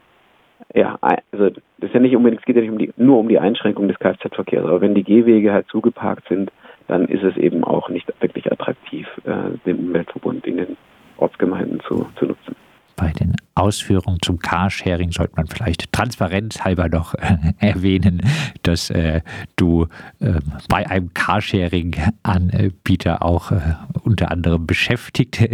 ja, 0.73 0.97
also 1.01 1.49
das 1.49 1.89
ist 1.89 1.93
ja 1.93 1.99
nicht 1.99 2.15
unbedingt, 2.15 2.41
es 2.41 2.45
geht 2.45 2.55
ja 2.55 2.61
nicht 2.61 2.71
um 2.71 2.77
die, 2.77 2.93
nur 2.97 3.19
um 3.19 3.27
die 3.27 3.39
Einschränkung 3.39 3.87
des 3.87 3.99
Kfz-Verkehrs, 3.99 4.65
aber 4.65 4.81
wenn 4.81 4.95
die 4.95 5.03
Gehwege 5.03 5.51
halt 5.51 5.67
zugeparkt 5.67 6.27
sind, 6.27 6.51
dann 6.87 7.05
ist 7.05 7.23
es 7.23 7.35
eben 7.37 7.63
auch 7.63 7.89
nicht 7.89 8.07
wirklich 8.21 8.51
attraktiv, 8.51 9.07
äh, 9.23 9.57
den 9.65 9.87
Umweltverbund 9.87 10.45
in 10.45 10.57
den 10.57 10.77
Ortsgemeinden 11.17 11.79
zu, 11.87 12.05
zu 12.17 12.25
nutzen 12.25 12.55
bei 12.95 13.11
den 13.11 13.35
Ausführungen 13.55 14.19
zum 14.21 14.39
Carsharing 14.39 15.11
sollte 15.11 15.33
man 15.35 15.47
vielleicht 15.47 15.91
transparenzhalber 15.91 16.87
noch 16.89 17.15
äh, 17.15 17.37
erwähnen, 17.59 18.21
dass 18.63 18.89
äh, 18.89 19.19
du 19.55 19.87
äh, 20.19 20.39
bei 20.69 20.89
einem 20.89 21.13
Carsharing-Anbieter 21.13 23.21
auch 23.21 23.51
äh, 23.51 23.75
unter 24.03 24.31
anderem 24.31 24.65
beschäftigt 24.65 25.45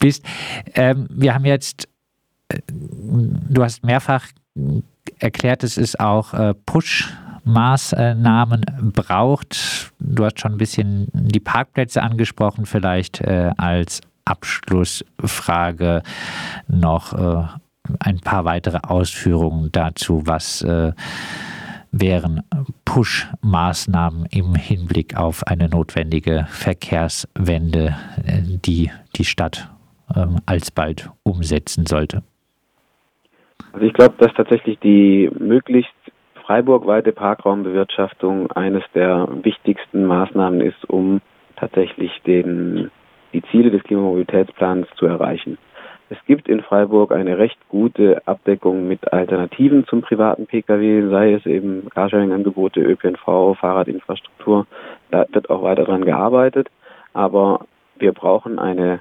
bist. 0.00 0.26
Ähm, 0.74 1.06
wir 1.10 1.34
haben 1.34 1.44
jetzt, 1.44 1.88
äh, 2.48 2.58
du 2.68 3.62
hast 3.62 3.84
mehrfach 3.84 4.26
erklärt, 5.18 5.64
es 5.64 5.78
ist 5.78 5.98
auch 5.98 6.54
Push. 6.66 7.08
Maßnahmen 7.44 8.92
braucht. 8.94 9.92
Du 9.98 10.24
hast 10.24 10.40
schon 10.40 10.52
ein 10.52 10.58
bisschen 10.58 11.08
die 11.12 11.40
Parkplätze 11.40 12.02
angesprochen, 12.02 12.66
vielleicht 12.66 13.22
als 13.26 14.00
Abschlussfrage 14.24 16.02
noch 16.68 17.12
äh, 17.12 17.44
ein 18.00 18.20
paar 18.20 18.44
weitere 18.44 18.78
Ausführungen 18.82 19.70
dazu, 19.72 20.22
was 20.26 20.62
äh, 20.62 20.92
wären 21.90 22.42
Push-Maßnahmen 22.84 24.26
im 24.30 24.54
Hinblick 24.54 25.16
auf 25.16 25.46
eine 25.46 25.68
notwendige 25.68 26.46
Verkehrswende, 26.48 27.96
äh, 28.24 28.40
die 28.42 28.90
die 29.16 29.24
Stadt 29.24 29.68
ähm, 30.16 30.36
alsbald 30.46 31.10
umsetzen 31.22 31.86
sollte? 31.86 32.22
Also 33.72 33.86
ich 33.86 33.92
glaube, 33.94 34.14
dass 34.18 34.32
tatsächlich 34.34 34.78
die 34.80 35.30
möglichst 35.38 35.92
freiburgweite 36.52 37.12
Parkraumbewirtschaftung 37.12 38.52
eines 38.52 38.82
der 38.94 39.26
wichtigsten 39.42 40.04
Maßnahmen 40.04 40.60
ist, 40.60 40.84
um 40.86 41.22
tatsächlich 41.56 42.12
den 42.26 42.90
die 43.32 43.40
Ziele 43.44 43.70
des 43.70 43.82
Klimamobilitätsplans 43.84 44.86
zu 44.96 45.06
erreichen. 45.06 45.56
Es 46.10 46.18
gibt 46.26 46.50
in 46.50 46.60
Freiburg 46.60 47.10
eine 47.10 47.38
recht 47.38 47.56
gute 47.70 48.20
Abdeckung 48.26 48.86
mit 48.86 49.14
Alternativen 49.14 49.86
zum 49.86 50.02
privaten 50.02 50.44
Pkw, 50.44 51.08
sei 51.08 51.32
es 51.32 51.46
eben 51.46 51.88
Carsharing-Angebote, 51.88 52.80
ÖPNV, 52.80 53.56
Fahrradinfrastruktur. 53.58 54.66
Da 55.10 55.24
wird 55.32 55.48
auch 55.48 55.62
weiter 55.62 55.84
dran 55.84 56.04
gearbeitet. 56.04 56.68
Aber 57.14 57.64
wir 57.96 58.12
brauchen 58.12 58.58
eine 58.58 59.00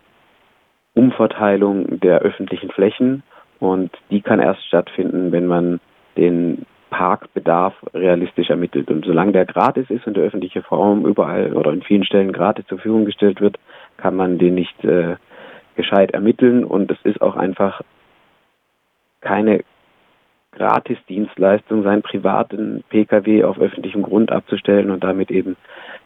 Umverteilung 0.94 2.00
der 2.00 2.20
öffentlichen 2.20 2.70
Flächen 2.70 3.24
und 3.60 3.92
die 4.10 4.22
kann 4.22 4.40
erst 4.40 4.66
stattfinden, 4.66 5.34
wenn 5.34 5.48
man 5.48 5.82
den 6.16 6.66
Parkbedarf 6.92 7.74
realistisch 7.96 8.52
ermittelt. 8.52 8.92
Und 8.92 9.06
solange 9.06 9.32
der 9.32 9.46
gratis 9.46 9.90
ist 9.90 10.06
und 10.06 10.16
der 10.16 10.26
öffentliche 10.26 10.64
Raum 10.68 11.08
überall 11.08 11.54
oder 11.54 11.72
in 11.72 11.82
vielen 11.82 12.04
Stellen 12.04 12.32
gratis 12.34 12.68
zur 12.68 12.78
Verfügung 12.78 13.06
gestellt 13.06 13.42
wird, 13.42 13.58
kann 13.98 14.16
man 14.16 14.38
den 14.38 14.54
nicht 14.54 14.84
äh, 14.84 15.16
gescheit 15.76 16.12
ermitteln 16.12 16.64
und 16.64 16.92
es 16.92 16.98
ist 17.04 17.22
auch 17.22 17.36
einfach 17.36 17.82
keine 19.22 19.64
Gratisdienstleistung, 20.52 21.84
seinen 21.84 22.02
privaten 22.02 22.84
Pkw 22.90 23.46
auf 23.46 23.58
öffentlichem 23.58 24.04
Grund 24.04 24.34
abzustellen 24.34 24.92
und 24.92 25.02
damit 25.02 25.32
eben 25.32 25.56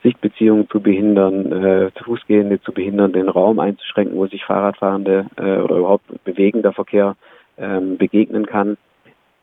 Sichtbeziehungen 0.04 0.69
zu 0.69 0.82
behindern, 0.82 1.52
äh, 1.52 1.91
Fußgehende 2.04 2.62
zu 2.62 2.71
behindern, 2.71 3.12
den 3.12 3.28
Raum 3.28 3.60
einzuschränken, 3.60 4.15
wo 4.15 4.28
sich 4.28 4.45
Fahrradfahrende 4.45 5.26
äh, 5.38 5.58
oder 5.58 5.78
überhaupt 5.78 6.24
bewegender 6.24 6.74
Verkehr 6.74 7.15
ähm, 7.58 7.98
begegnen 7.98 8.45
kann. 8.45 8.78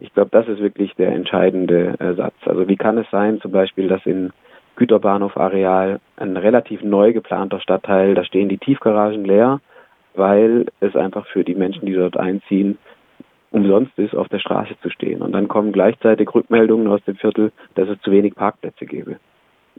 Ich 0.03 0.12
glaube, 0.15 0.31
das 0.33 0.49
ist 0.49 0.61
wirklich 0.61 0.95
der 0.97 1.12
entscheidende 1.12 1.95
äh, 2.01 2.15
Satz. 2.15 2.35
Also 2.45 2.67
wie 2.67 2.77
kann 2.77 2.99
es 2.99 3.09
sein, 3.11 3.41
zum 3.41 3.53
Beispiel, 3.53 3.87
dass 3.87 4.05
in 4.05 4.33
Güterbahnhof-Areal, 4.75 6.01
ein 6.17 6.37
relativ 6.37 6.83
neu 6.83 7.12
geplanter 7.12 7.61
Stadtteil. 7.61 8.15
Da 8.15 8.25
stehen 8.25 8.49
die 8.49 8.59
Tiefgaragen 8.59 9.25
leer, 9.25 9.61
weil 10.15 10.67
es 10.81 10.97
einfach 10.97 11.27
für 11.27 11.45
die 11.45 11.55
Menschen, 11.55 11.87
die 11.87 11.93
dort 11.93 12.17
einziehen, 12.17 12.79
umsonst 13.53 13.97
ist, 13.97 14.17
auf 14.17 14.29
der 14.29 14.41
Straße 14.41 14.75
zu 14.83 14.91
stehen. 14.91 15.23
Und 15.23 15.33
dann 15.33 15.47
kommen 15.47 15.71
gleichzeitig 15.71 16.35
Rückmeldungen 16.35 16.88
aus 16.88 17.05
dem 17.05 17.17
Viertel, 17.17 17.53
dass 17.77 17.88
es 17.88 18.01
zu 18.01 18.11
wenig 18.11 18.35
Parkplätze 18.35 18.87
gäbe. 18.87 19.19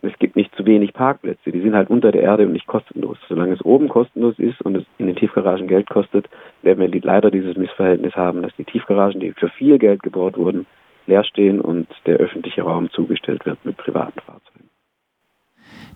Es 0.06 0.20
gibt 0.20 0.36
nicht 0.36 0.54
zu 0.56 0.66
wenig 0.66 0.92
Parkplätze, 0.94 1.52
die 1.52 1.62
sind 1.62 1.76
halt 1.76 1.90
unter 1.90 2.12
der 2.12 2.24
Erde 2.24 2.46
und 2.46 2.52
nicht 2.52 2.68
kostenlos. 2.68 3.18
Solange 3.30 3.54
es 3.54 3.64
oben 3.64 3.88
kostenlos 3.88 4.38
ist 4.38 4.62
und 4.62 4.76
es 4.76 4.84
in 4.98 5.08
den 5.08 5.16
Tiefgaragen 5.16 5.68
Geld 5.68 5.90
kostet, 5.90 6.30
werden 6.62 6.92
wir 6.92 7.02
leider 7.02 7.32
dieses 7.32 7.56
Missverhältnis 7.56 8.14
haben, 8.14 8.42
dass 8.42 8.52
die 8.58 8.66
Tiefgaragen, 8.66 9.22
die 9.22 9.32
für 9.32 9.48
viel 9.48 9.80
Geld 9.80 10.04
gebaut 10.04 10.38
wurden, 10.38 10.66
leer 11.08 11.24
stehen 11.24 11.62
und 11.62 11.88
der 12.06 12.18
öffentliche 12.18 12.64
Raum 12.64 12.90
zugestellt 12.92 13.46
wird 13.46 13.64
mit 13.64 13.78
privaten 13.78 14.20
Fahrzeugen. 14.20 14.70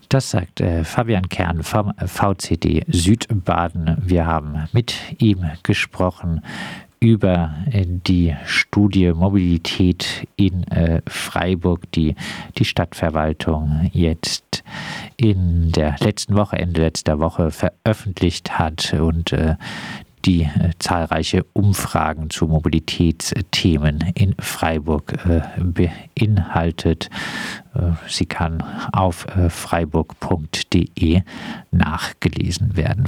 Das 0.09 0.31
sagt 0.31 0.61
äh, 0.61 0.85
Fabian 0.85 1.27
Kern 1.27 1.63
vom 1.63 1.91
VCD 1.97 2.85
Südbaden. 2.87 3.97
Wir 4.05 4.25
haben 4.25 4.69
mit 4.71 4.95
ihm 5.21 5.43
gesprochen 5.63 6.41
über 6.99 7.55
äh, 7.71 7.85
die 7.85 8.35
Studie 8.45 9.13
Mobilität 9.13 10.27
in 10.35 10.63
äh, 10.65 11.01
Freiburg, 11.07 11.91
die 11.91 12.15
die 12.57 12.65
Stadtverwaltung 12.65 13.89
jetzt 13.93 14.63
in 15.15 15.71
der 15.71 15.95
letzten 15.99 16.35
Woche, 16.35 16.57
Ende 16.57 16.81
letzter 16.81 17.19
Woche 17.19 17.51
veröffentlicht 17.51 18.57
hat 18.59 18.93
und 18.93 19.31
äh, 19.33 19.55
die 20.25 20.49
zahlreiche 20.79 21.45
Umfragen 21.53 22.29
zu 22.29 22.47
Mobilitätsthemen 22.47 24.11
in 24.13 24.35
Freiburg 24.39 25.13
beinhaltet. 25.57 27.09
Sie 28.09 28.25
kann 28.25 28.61
auf 28.91 29.25
freiburg.de 29.47 31.21
nachgelesen 31.71 32.75
werden. 32.75 33.05